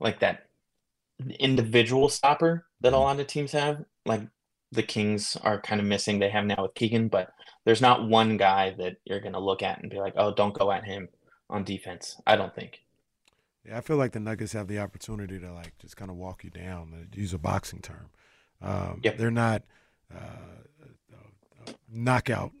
[0.00, 0.46] like that
[1.38, 3.84] individual stopper that a lot of teams have.
[4.04, 4.22] Like
[4.72, 6.18] the Kings are kind of missing.
[6.18, 7.30] They have now with Keegan, but
[7.64, 10.58] there's not one guy that you're going to look at and be like, oh, don't
[10.58, 11.08] go at him
[11.48, 12.20] on defense.
[12.26, 12.81] I don't think.
[13.66, 16.42] Yeah, I feel like the Nuggets have the opportunity to like just kind of walk
[16.44, 17.08] you down.
[17.14, 18.10] Use a boxing term.
[18.60, 19.18] Um, Yep.
[19.18, 19.62] They're not
[20.12, 20.16] uh,
[21.66, 22.52] a, a knockout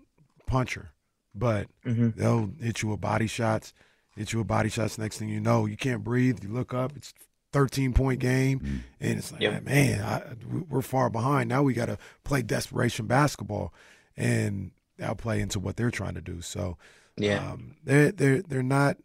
[0.46, 0.92] puncher,
[1.34, 2.14] but Mhm.
[2.14, 3.72] they'll hit you with body shots.
[4.16, 4.96] Hit you with body shots.
[4.98, 6.42] Next thing you know, you can't breathe.
[6.42, 6.92] You look up.
[6.96, 7.12] It's
[7.52, 9.64] 13 point game, and it's like, Yep.
[9.64, 10.22] man, I,
[10.68, 11.48] we're far behind.
[11.48, 13.74] Now we got to play desperation basketball,
[14.16, 16.40] and that'll play into what they're trying to do.
[16.40, 16.78] So,
[17.18, 17.52] Yeah.
[17.52, 18.96] um, they're they're they're not.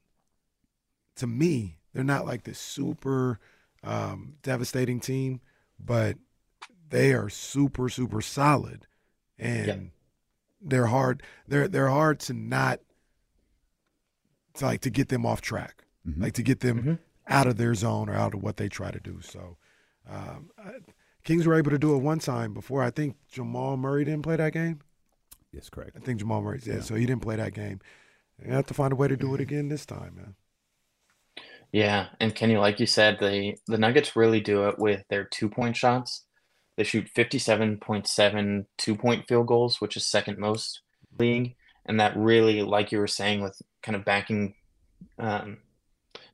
[1.18, 3.40] To me, they're not like this super
[3.84, 5.42] um, devastating team,
[5.84, 6.16] but
[6.90, 8.86] they are super super solid,
[9.40, 9.80] and Yep.
[10.62, 11.24] they're hard.
[11.48, 12.82] They're they're hard to not
[14.56, 15.86] to like to get them off track,
[16.18, 19.00] like to get them out of their zone or out of what they try to
[19.00, 19.20] do.
[19.22, 19.58] So,
[20.08, 20.74] um, I,
[21.24, 22.84] Kings were able to do it one time before.
[22.84, 24.82] I think Jamal Murray didn't play that game.
[25.52, 25.98] Yes, correct.
[25.98, 26.82] I think Jamal Murray, yeah, Yeah.
[26.82, 27.80] so he didn't play that game.
[28.40, 30.36] They have to find a way to do it again this time, man.
[31.72, 35.50] Yeah, and Kenny, like you said, the the Nuggets really do it with their two
[35.50, 36.24] point shots.
[36.78, 40.82] They shoot 57.7 two point field goals, which is second most
[41.20, 41.56] league,
[41.86, 44.54] and that really, like you were saying, with kind of backing,
[45.20, 45.58] um,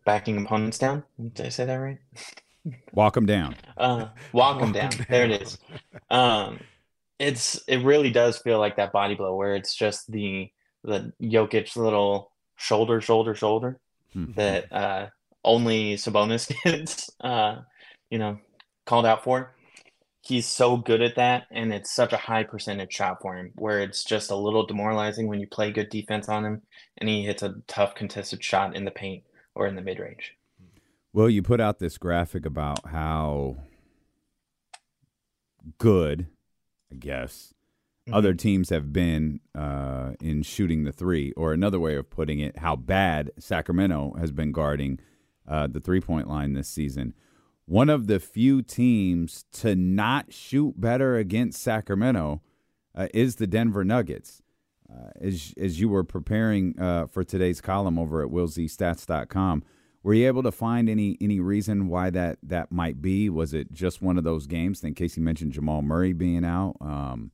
[0.06, 1.04] backing opponents down.
[1.34, 2.00] Did I say that right?
[2.94, 3.56] Walk them down.
[3.76, 4.92] Uh, walk them down.
[5.10, 5.58] There it is.
[6.10, 6.62] Um,
[7.20, 10.50] it's it really does feel like that body blow where it's just the
[10.86, 13.80] the Jokic little shoulder, shoulder, shoulder
[14.14, 14.32] Hmm.
[14.36, 15.08] that uh,
[15.44, 17.10] only Sabonis gets.
[17.20, 17.62] Uh,
[18.14, 18.38] you know,
[18.86, 19.56] called out for.
[20.22, 23.82] He's so good at that, and it's such a high percentage shot for him, where
[23.82, 26.62] it's just a little demoralizing when you play good defense on him,
[27.00, 29.24] and he hits a tough contested shot in the paint
[29.56, 30.36] or in the mid range.
[31.12, 33.58] Well, you put out this graphic about how
[35.80, 36.28] good,
[36.92, 37.56] I guess,
[38.08, 38.14] mm-hmm.
[38.14, 42.60] other teams have been uh, in shooting the three, or another way of putting it,
[42.60, 45.00] how bad Sacramento has been guarding
[45.48, 47.14] uh, the three point line this season
[47.66, 52.42] one of the few teams to not shoot better against Sacramento
[52.96, 54.42] uh, is the Denver Nuggets.
[54.92, 59.64] Uh, as as you were preparing uh, for today's column over at willzstats.com,
[60.04, 63.30] were you able to find any any reason why that that might be?
[63.30, 64.82] Was it just one of those games?
[64.82, 66.76] Then Casey mentioned Jamal Murray being out.
[66.82, 67.32] Um,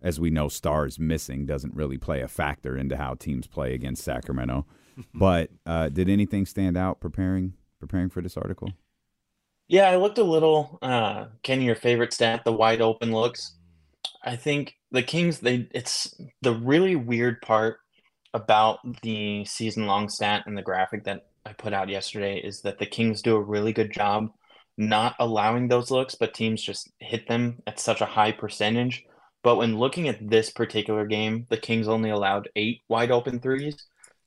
[0.00, 4.04] as we know, stars missing doesn't really play a factor into how teams play against
[4.04, 4.66] Sacramento.
[5.14, 8.70] But uh, did anything stand out preparing preparing for this article?
[9.68, 10.78] Yeah, I looked a little.
[10.80, 13.54] Uh, Kenny, your favorite stat, the wide open looks.
[14.24, 17.78] I think the Kings, they it's the really weird part
[18.34, 22.78] about the season long stat and the graphic that I put out yesterday is that
[22.78, 24.30] the Kings do a really good job
[24.78, 29.04] not allowing those looks, but teams just hit them at such a high percentage.
[29.42, 33.76] But when looking at this particular game, the Kings only allowed eight wide open threes.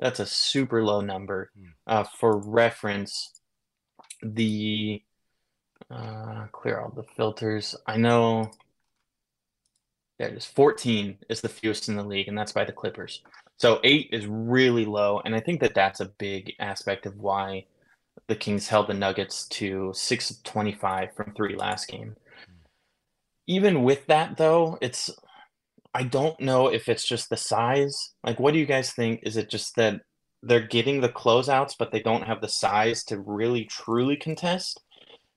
[0.02, 1.52] That's a super low number.
[1.56, 1.68] Hmm.
[1.88, 3.40] Uh, for reference,
[4.22, 5.02] the
[5.90, 7.76] uh, clear all the filters.
[7.88, 8.52] I know
[10.20, 10.46] there it is.
[10.46, 13.22] 14 is the fewest in the league, and that's by the Clippers.
[13.58, 17.66] So eight is really low, and I think that that's a big aspect of why
[18.28, 22.16] the Kings held the Nuggets to six of 25 from three last game.
[23.48, 25.10] Even with that, though, it's
[25.94, 28.14] I don't know if it's just the size.
[28.24, 29.22] Like, what do you guys think?
[29.24, 30.02] Is it just that
[30.44, 34.82] they're getting the closeouts, but they don't have the size to really truly contest.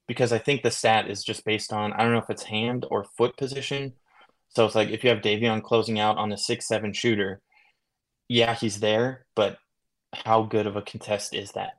[0.06, 2.86] Because I think the stat is just based on I don't know if it's hand
[2.90, 3.94] or foot position.
[4.48, 7.40] So it's like if you have Davion closing out on a six seven shooter,
[8.28, 9.58] yeah, he's there, but
[10.12, 11.78] how good of a contest is that?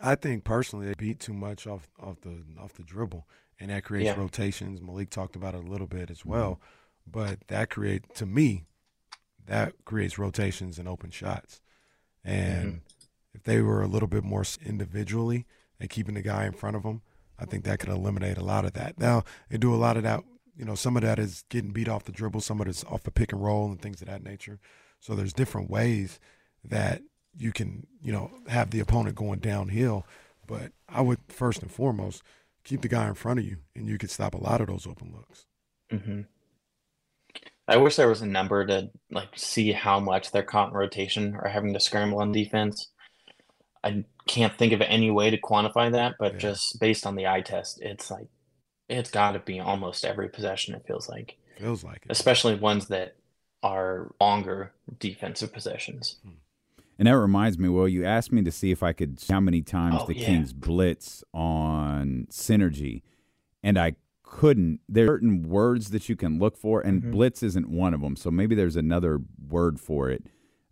[0.00, 3.26] I think personally they beat too much off off the off the dribble,
[3.58, 4.18] and that creates yeah.
[4.18, 4.80] rotations.
[4.80, 6.79] Malik talked about it a little bit as well, mm-hmm.
[7.10, 8.64] But that create to me
[9.50, 11.60] that creates rotations and open shots.
[12.24, 12.78] And mm-hmm.
[13.34, 15.44] if they were a little bit more individually
[15.80, 17.02] and keeping the guy in front of them,
[17.38, 18.98] I think that could eliminate a lot of that.
[18.98, 20.22] Now, they do a lot of that,
[20.56, 23.02] you know, some of that is getting beat off the dribble, some of it's off
[23.02, 24.60] the pick and roll and things of that nature.
[25.00, 26.20] So there's different ways
[26.62, 27.02] that
[27.36, 30.06] you can, you know, have the opponent going downhill.
[30.46, 32.22] But I would first and foremost
[32.62, 34.86] keep the guy in front of you, and you could stop a lot of those
[34.86, 35.46] open looks.
[35.90, 36.20] Mm-hmm.
[37.70, 41.36] I wish there was a number to like see how much they're caught in rotation
[41.40, 42.88] or having to scramble on defense.
[43.84, 46.38] I can't think of any way to quantify that, but yeah.
[46.38, 48.26] just based on the eye test, it's like
[48.88, 50.74] it's got to be almost every possession.
[50.74, 52.10] It feels like feels like it.
[52.10, 53.14] especially ones that
[53.62, 56.16] are longer defensive possessions.
[56.24, 56.30] Hmm.
[56.98, 59.62] And that reminds me, well, you asked me to see if I could how many
[59.62, 60.26] times oh, the yeah.
[60.26, 63.02] Kings blitz on synergy,
[63.62, 63.94] and I
[64.30, 64.80] couldn't.
[64.88, 67.10] There are certain words that you can look for, and mm-hmm.
[67.10, 68.16] blitz isn't one of them.
[68.16, 70.24] So maybe there's another word for it,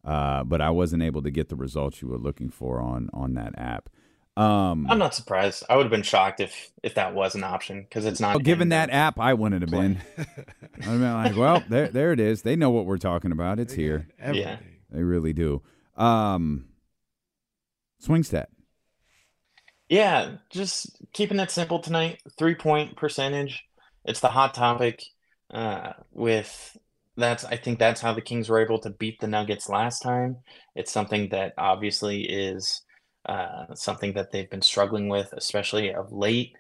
[0.05, 3.35] uh, but I wasn't able to get the results you were looking for on on
[3.35, 3.91] that app.
[4.37, 5.65] Um, I'm not surprised.
[5.69, 8.37] I would have been shocked if if that was an option because it's not.
[8.37, 10.01] Well, given that app, I wouldn't have been.
[10.19, 12.43] I'd have been like, well, there there it is.
[12.43, 13.59] They know what we're talking about.
[13.59, 14.07] It's here.
[14.19, 14.59] Yeah,
[14.91, 15.63] they really do.
[15.97, 16.67] Um,
[17.99, 18.51] swing stat.
[19.89, 22.21] Yeah, just keeping it simple tonight.
[22.39, 23.65] Three point percentage.
[24.05, 25.03] It's the hot topic.
[25.51, 26.77] Uh, with
[27.17, 30.37] that's I think that's how the Kings were able to beat the Nuggets last time.
[30.75, 32.83] It's something that obviously is
[33.27, 36.53] uh, something that they've been struggling with, especially of late.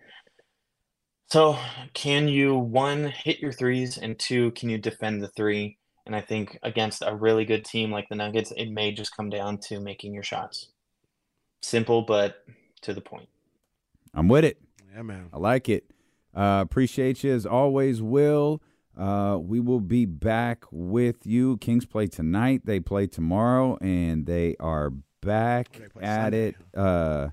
[1.31, 1.59] So,
[1.95, 5.79] can you one hit your threes, and two, can you defend the three?
[6.07, 9.29] And I think against a really good team like the Nuggets, it may just come
[9.29, 10.70] down to making your shots.
[11.62, 12.37] Simple, but
[12.81, 13.29] to the point.
[14.14, 14.59] I'm with it.
[14.95, 15.29] Yeah, man.
[15.33, 15.85] I like it.
[16.35, 18.62] Uh, appreciate you as always, Will.
[18.97, 21.57] Uh, we will be back with you.
[21.59, 22.62] Kings play tonight.
[22.64, 26.49] They play tomorrow, and they are back they at Sunday.
[26.49, 27.29] it uh,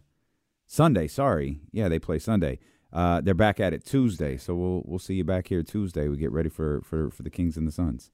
[0.68, 1.08] Sunday.
[1.08, 2.60] Sorry, yeah, they play Sunday.
[2.94, 6.08] Uh, they're back at it Tuesday, so we'll we'll see you back here Tuesday.
[6.08, 8.12] We get ready for for for the Kings and the Suns.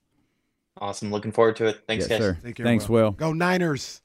[0.78, 1.82] Awesome, looking forward to it.
[1.88, 2.20] Thanks, yes, guys.
[2.20, 2.54] Sir.
[2.54, 3.04] Care, Thanks, Will.
[3.04, 3.12] Will.
[3.12, 4.02] Go Niners.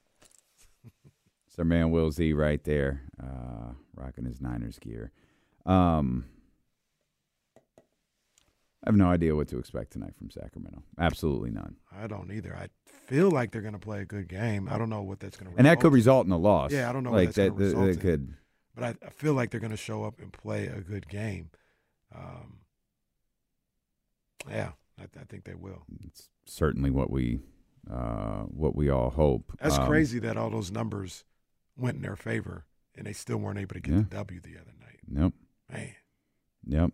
[1.57, 5.11] It's our man Will Z right there, uh, rocking his Niners gear.
[5.65, 6.25] Um,
[7.65, 7.81] I
[8.89, 10.83] have no idea what to expect tonight from Sacramento.
[10.99, 11.77] Absolutely none.
[11.91, 12.55] I don't either.
[12.55, 12.67] I
[13.07, 14.69] feel like they're going to play a good game.
[14.71, 15.57] I don't know what that's going to.
[15.57, 16.71] And that could result in a loss.
[16.71, 17.09] Yeah, I don't know.
[17.11, 17.57] Like that.
[17.57, 18.35] That could.
[18.75, 21.49] but I, I feel like they're going to show up and play a good game.
[22.15, 22.59] Um,
[24.47, 25.81] yeah, I, I think they will.
[26.05, 27.39] It's certainly what we
[27.91, 29.53] uh, what we all hope.
[29.59, 31.23] That's Um, crazy that all those numbers
[31.77, 32.65] went in their favor
[32.95, 33.99] and they still weren't able to get Yeah.
[34.09, 34.99] the W the other night.
[35.11, 35.33] Yep.
[35.71, 35.89] Man,
[36.65, 36.91] Yep.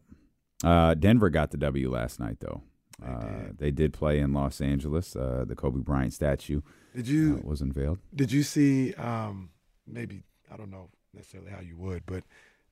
[0.63, 2.61] Uh, Denver got the W last night, though.
[3.03, 5.15] Uh, they did play in Los Angeles.
[5.15, 6.61] Uh, the Kobe Bryant statue
[6.95, 7.99] did you uh, was unveiled.
[8.15, 8.93] did you see?
[8.93, 9.49] Um,
[9.87, 12.23] maybe I don't know necessarily how you would, but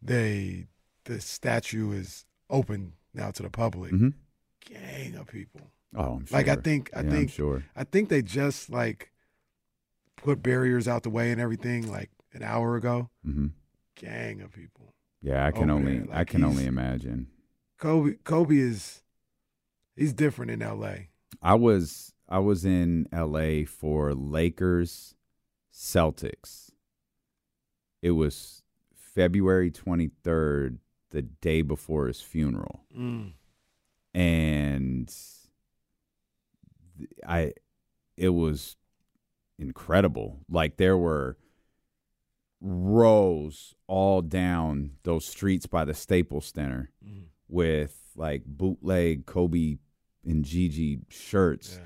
[0.02, 0.68] they
[1.06, 3.92] the statue is open now to the public.
[3.92, 4.14] Mhm.
[4.64, 5.72] Gang of people.
[5.96, 7.64] Oh, I'm Like I think I Yeah, I'm think sure.
[7.76, 9.11] I think they just like
[10.18, 13.10] put barriers out the way and everything like an hour ago.
[13.24, 13.48] hmm
[13.96, 14.94] Gang of people.
[15.22, 16.16] Yeah, I can only there.
[16.18, 17.28] I can only imagine.
[17.78, 19.04] Kobe Kobe is
[19.96, 20.94] he's different in LA.
[21.42, 23.66] I was I was in L.A.
[23.66, 25.16] for Lakers
[25.74, 26.72] Celtics.
[28.02, 28.64] It was
[28.96, 30.80] February twenty third,
[31.12, 32.86] the day before his funeral.
[32.98, 33.34] Mm.
[34.16, 35.14] and
[37.28, 37.54] I
[38.18, 38.78] it was
[39.62, 40.40] incredible.
[40.50, 41.38] Like there were
[42.60, 47.24] rows all down those streets by the Staples Center Mm.
[47.48, 49.78] with like bootleg Kobe
[50.26, 51.80] and Gigi shirts,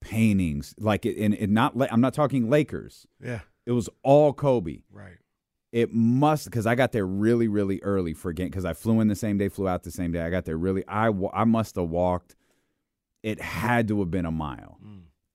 [0.00, 0.74] paintings.
[0.78, 1.74] Like it, and, and not.
[1.90, 3.06] I'm not talking Lakers.
[3.22, 3.40] Yeah.
[3.66, 4.82] It was all Kobe.
[4.92, 5.16] Right.
[5.72, 9.08] It must because I got there really, really early for game because I flew in
[9.08, 10.20] the same day, flew out the same day.
[10.20, 10.84] I got there really.
[10.86, 12.36] I I must have walked.
[13.24, 14.78] It had to have been a mile.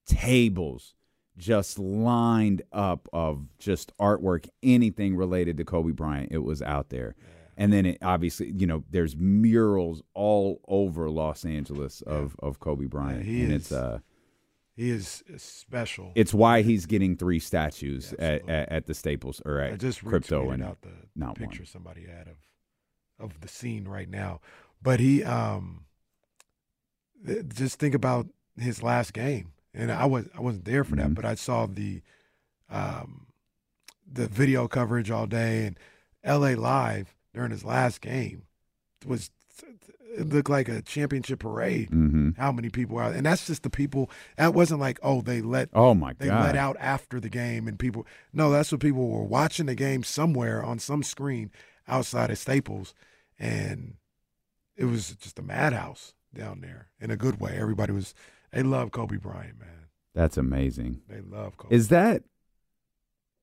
[0.05, 0.95] Tables
[1.39, 6.31] just lined up of just artwork, anything related to Kobe Bryant.
[6.31, 7.15] It was out there,
[7.57, 12.85] and then it obviously, you know, there's murals all over Los Angeles of of Kobe
[12.85, 13.99] Bryant, he and is- it's uh.
[14.75, 16.13] He is special.
[16.15, 20.05] It's why he's getting three statues at, at, at the Staples or at I just
[20.05, 21.67] Crypto and out the not picture one.
[21.67, 22.37] somebody had of
[23.19, 24.39] of the scene right now.
[24.81, 25.83] But he um
[27.25, 28.27] th- just think about
[28.57, 29.51] his last game.
[29.73, 31.09] And I was I wasn't there for Mm-hmm.
[31.09, 32.01] that, but I saw the
[32.69, 33.27] um
[34.11, 35.77] the video coverage all day and
[36.25, 38.43] LA Live during his last game
[39.05, 39.29] was
[40.17, 41.91] it looked like a championship parade.
[41.91, 42.35] Mhm.
[42.35, 43.13] How many people were out?
[43.15, 44.09] And that's just the people.
[44.37, 46.45] That wasn't like, oh, they let Oh, my they God.
[46.45, 48.07] let out after the game and people.
[48.33, 51.51] No, that's what people were watching the game somewhere on some screen
[51.87, 52.95] outside of Staples,
[53.37, 53.93] and
[54.75, 57.55] it was just a madhouse down there in a good way.
[57.59, 58.15] Everybody was.
[58.51, 59.69] They love Kobe Bryant, man.
[60.15, 61.01] That's amazing.
[61.07, 61.75] They love Kobe.
[61.75, 62.23] Is that?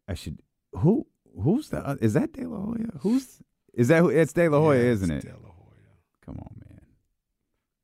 [0.08, 0.40] I should.
[0.72, 1.06] Who?
[1.40, 1.98] Who's the?
[2.00, 2.88] Is that De La Hoya?
[3.00, 3.40] Who's?
[3.74, 3.98] Is that?
[4.00, 5.28] who It's De La Hoya, Yeah, isn't it's it?
[5.28, 5.94] De La Hoya.
[6.24, 6.80] Come on, man.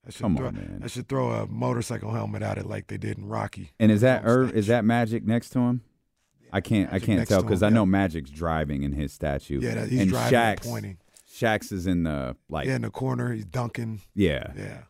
[0.07, 0.81] I should Come throw, on, man.
[0.83, 3.71] I should throw a motorcycle helmet at it like they did in Rocky.
[3.79, 4.51] And is that Irv?
[4.51, 5.83] Er, is that Magic next to him?
[6.53, 6.93] I can't.
[6.93, 7.75] I can't tell because I yeah.
[7.75, 9.61] know Magic's driving in his statue.
[9.61, 10.99] Yeah, that- he's and driving and Shaq's, pointing.
[11.33, 12.67] Shaq's is in the like.
[12.67, 14.01] yeah, in the corner, he's dunking.
[14.15, 14.53] Yeah.
[14.57, 14.83] Yeah.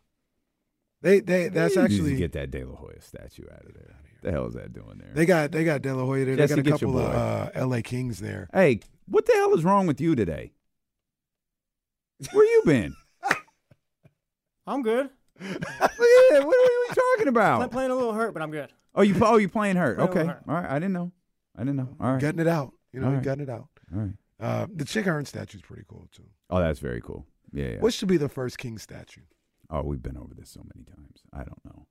[1.02, 3.74] They they that's You need to actually get that De La Hoya statue out of
[3.74, 3.96] there.
[4.22, 5.10] The hell is that doing there?
[5.12, 6.36] They got they got De La Hoya there.
[6.36, 7.82] Jesse, they got a couple of uh, L.A.
[7.82, 8.48] Kings there.
[8.52, 10.52] Hey, what the hell is wrong with you today?
[12.30, 12.94] Where you been?
[14.66, 15.10] I'm good.
[15.40, 16.46] Look at that.
[16.46, 17.62] What are we talking about?
[17.62, 18.70] I'm playing a little hurt, but I'm good.
[18.94, 19.96] Oh, you oh you playing hurt?
[19.96, 20.42] Playing Okay, hurt.
[20.46, 20.70] all right.
[20.70, 21.10] I didn't know.
[21.56, 21.88] I didn't know.
[22.00, 22.20] All right.
[22.20, 22.72] Getting it out.
[22.92, 23.24] You know, All he right.
[23.24, 23.66] getting it out.
[23.92, 24.12] All right.
[24.38, 26.24] Uh, the Chick Hearn statue is pretty cool too.
[26.50, 27.26] Oh, that's very cool.
[27.52, 27.64] Yeah.
[27.66, 27.80] yeah.
[27.80, 29.22] What should be the first King statue?
[29.70, 31.20] Oh, we've been over this so many times.
[31.32, 31.86] I don't know.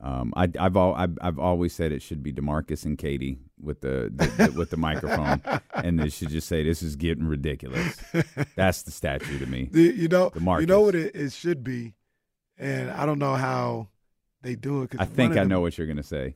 [0.00, 3.80] Um, I, I've all I've, I've always said it should be Demarcus and Katie with
[3.80, 5.40] the, the, the with the microphone,
[5.72, 7.96] and they should just say this is getting ridiculous.
[8.56, 9.68] That's the statue to me.
[9.72, 10.60] The, you know, DeMarcus.
[10.60, 11.94] you know what it, it should be,
[12.58, 13.88] and I don't know how
[14.42, 14.90] they do it.
[14.90, 16.34] 'cause I think I them- know what you're gonna say.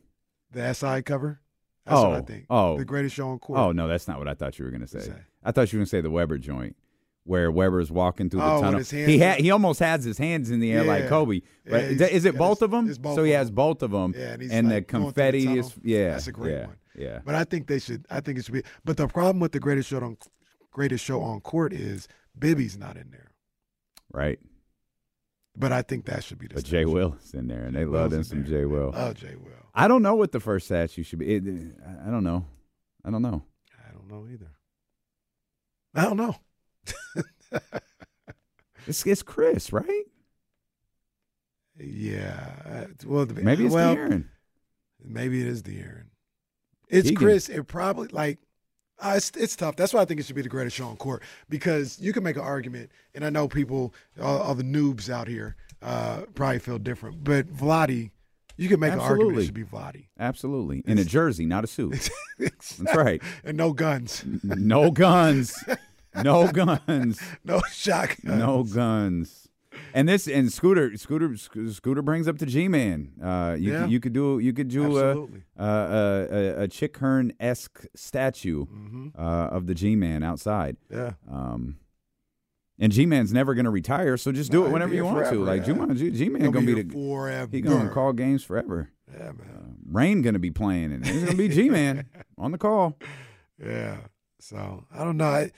[0.52, 1.40] the SI cover.
[1.84, 2.46] That's oh, what I think.
[2.48, 3.58] oh, the greatest show on court.
[3.58, 5.12] Oh no, that's not what I thought you were gonna say.
[5.44, 6.76] I thought you were gonna say the Webber joint,
[7.28, 8.80] where Webber's walking through the Oh, tunnel.
[8.80, 11.42] he ha- he almost has his hands in the air like Kobe.
[11.66, 12.86] But he's is it both of them?
[13.00, 14.14] both so he has both of them.
[14.16, 16.12] Yeah, and he's the like the confetti is yeah.
[16.12, 16.76] That's a great yeah, one.
[16.96, 17.18] Yeah.
[17.24, 18.06] But I think they should.
[18.10, 18.62] I think it should be.
[18.84, 20.16] But the problem with the greatest show on
[20.72, 22.08] greatest show on court is
[22.38, 23.30] Bibby's not in there.
[24.10, 24.38] Right.
[25.54, 26.54] But I think that should be the.
[26.54, 28.92] But Jay Will is in there, and they love them some Jay Will.
[28.94, 29.52] Oh, Jay Will.
[29.74, 31.34] I don't know what the first statue should be.
[31.34, 31.42] It,
[32.06, 32.46] I don't know.
[33.04, 33.42] I don't know.
[33.86, 34.52] I don't know either.
[35.94, 36.36] I don't know.
[38.86, 40.04] It's it's Chris, right?
[41.78, 42.52] Yeah.
[42.64, 44.24] uh, Well, Maybe it's well, De'Aaron.
[45.04, 46.10] Maybe it is the Aaron.
[46.88, 47.22] It's Keegan.
[47.22, 47.48] Chris.
[47.50, 48.38] It probably like
[48.98, 49.76] uh, it's it's tough.
[49.76, 52.22] That's why I think it should be the greatest show on court because you can
[52.22, 56.58] make an argument, and I know people, all, all the noobs out here, uh, probably
[56.58, 57.22] feel different.
[57.22, 58.10] But Vlade
[58.56, 60.06] You can make an argument it should be Vlade.
[60.18, 60.82] Absolutely.
[60.86, 62.08] In a jersey, not a suit.
[62.38, 63.22] That's right.
[63.44, 64.24] And no guns.
[64.42, 65.62] No guns.
[66.14, 67.20] No guns.
[67.44, 68.24] No shotguns.
[68.24, 69.48] No guns.
[69.94, 73.12] And this and Scooter Scooter Scooter brings up the G Man.
[73.22, 73.82] Uh, you Yeah.
[73.82, 75.42] could, you could do you could do a, Absolutely.
[75.56, 78.66] a, a, Chick Hearn esque statue
[79.16, 80.76] uh, of the G Man outside.
[80.90, 80.98] Mm-hmm.
[81.00, 81.12] Yeah.
[81.30, 81.76] Um,
[82.80, 85.28] and G Man's never going to retire, so just do No, it whenever you want
[85.30, 85.44] to.
[85.44, 85.74] Like yeah.
[86.10, 87.48] G Man He'll gonna be the forever.
[87.50, 88.90] he gonna call games forever.
[89.12, 89.76] Yeah, man.
[89.90, 92.06] Rain gonna be playing, and he's gonna be G Man
[92.38, 92.96] on the call.
[93.64, 93.98] Yeah.
[94.40, 95.24] So I don't know.
[95.26, 95.50] I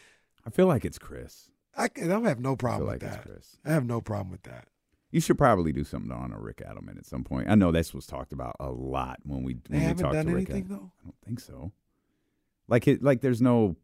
[0.46, 1.50] I feel like it's Chris.
[1.76, 3.24] I, I have no problem like with it's that.
[3.26, 3.56] Chris.
[3.64, 4.68] I have no problem with that.
[5.12, 7.48] You should probably do something on a Rick Adelman at some point.
[7.50, 10.18] I know this was talked about a lot when we They when we talked to
[10.20, 10.50] Rick.
[10.50, 10.92] anything, Ad- though?
[11.00, 11.72] I don't think so.
[12.68, 13.76] Like it, like there's no,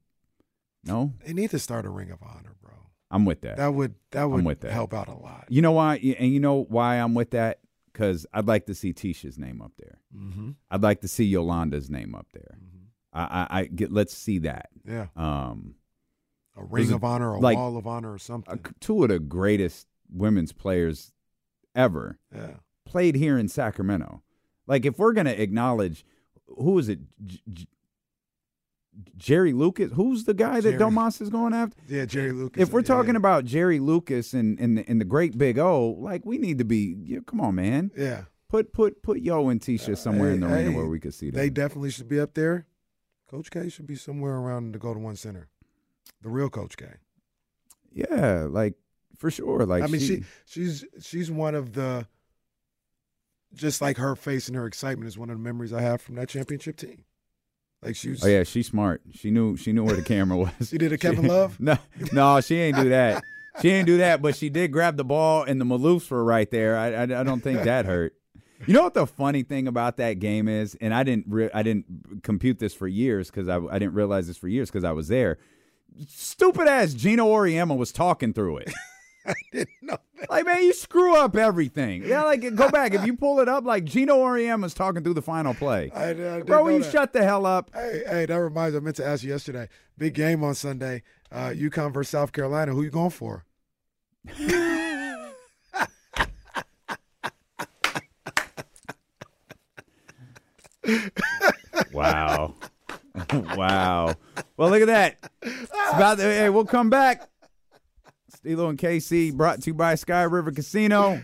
[0.85, 1.13] no.
[1.25, 2.73] They need to start a Ring of Honor, bro.
[3.11, 3.57] I'm with that.
[3.57, 4.73] That would that would I'm with that.
[4.73, 5.47] help out a lot.
[5.49, 5.97] You know why?
[5.97, 7.61] And you know why I'm with that?
[7.93, 9.99] Because I'd like to see Ticha's name up there.
[10.17, 10.51] Mm-hmm.
[10.71, 12.59] I'd like to see Yolanda's name up there.
[13.13, 13.91] I, I, I get.
[13.93, 14.69] Let's see that.
[14.87, 15.07] Yeah.
[15.17, 15.75] Um,
[16.57, 18.55] A Ring of Honor, a like- Wall of Honor, or something.
[18.65, 21.13] uh, two of the greatest women's players
[21.75, 22.55] ever yeah.
[22.85, 24.23] played here in Sacramento.
[24.67, 26.05] Like, if we're gonna acknowledge,
[26.47, 27.01] who is it?
[27.25, 27.67] J- J-
[29.17, 29.93] Jerry Lucas.
[29.93, 30.79] Who's the guy that Jerry.
[30.79, 31.77] Domas is going after?
[31.87, 32.63] Yeah, Jerry Lucas.
[32.63, 35.91] If we're yeah, talking about Jerry Lucas and and the, and the great Big O,
[35.99, 36.97] like we need to be.
[37.05, 37.91] Yeah, come on, man.
[37.97, 38.23] Yeah.
[38.49, 41.13] Put put put Yo and Ticha somewhere in the Hey, arena hey, where we could
[41.13, 41.39] see them.
[41.39, 42.67] They definitely should be up there.
[43.29, 45.49] Coach K should be somewhere around the Golden 1 Center.
[46.23, 46.87] The real Coach K.
[47.93, 48.75] yeah, like
[49.17, 49.65] for sure.
[49.67, 52.07] Like I mean, she, she, she's she's one of the.
[53.55, 56.17] Just like her face and her excitement is one of the memories I have from
[56.17, 57.05] that championship team.
[57.83, 58.25] Like she was.
[58.25, 59.03] Oh yeah, she's smart.
[59.13, 60.51] She knew she knew where the camera was.
[60.69, 61.57] She did a Kevin Love?
[61.61, 61.79] No,
[62.13, 63.23] no, she ain't do that.
[63.63, 64.21] She ain't do that.
[64.21, 66.77] But she did grab the ball, and the Maloofs were right there.
[66.77, 68.15] I, I, I don't think that hurt.
[68.67, 71.63] You know what the funny thing about that game is, and I didn't re- I
[71.63, 74.93] didn't compute this for years because I, I didn't realize this for years because I
[74.93, 75.39] was there.
[76.09, 78.73] Stupid ass Geno Auriemma was talking through it.
[79.27, 80.31] I didn't know that.
[80.31, 82.05] Like man, you screw up everything.
[82.05, 83.65] Yeah, like go back if you pull it up.
[83.65, 85.91] Like Geno Auriemma's talking through the final play.
[85.95, 86.93] I, I Bro, you that.
[86.93, 87.71] shut the hell up.
[87.75, 88.79] Hey, hey, that reminds me.
[88.79, 89.69] I meant to ask you yesterday.
[89.99, 91.03] Big game on Sunday.
[91.33, 92.73] Uh, UConn versus South Carolina.
[92.73, 93.45] Who you going for?
[101.93, 102.55] Wow.
[103.57, 104.15] wow.
[104.57, 105.31] Well, look at that.
[105.43, 107.29] It's about the, hey, we'll come back.
[108.35, 111.23] Stilo and KC brought to you by Sky River Casino.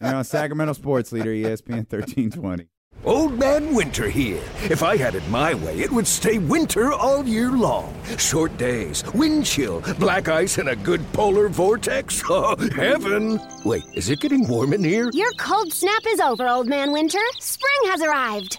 [0.00, 2.68] You're on Sacramento Sports Leader, ESPN 1320.
[3.04, 4.42] Old Man Winter here.
[4.64, 7.94] If I had it my way, it would stay winter all year long.
[8.18, 12.22] Short days, wind chill, black ice, and a good polar vortex.
[12.28, 13.40] Oh, heaven!
[13.64, 15.10] Wait, is it getting warm in here?
[15.12, 17.20] Your cold snap is over, Old Man Winter.
[17.38, 18.58] Spring has arrived.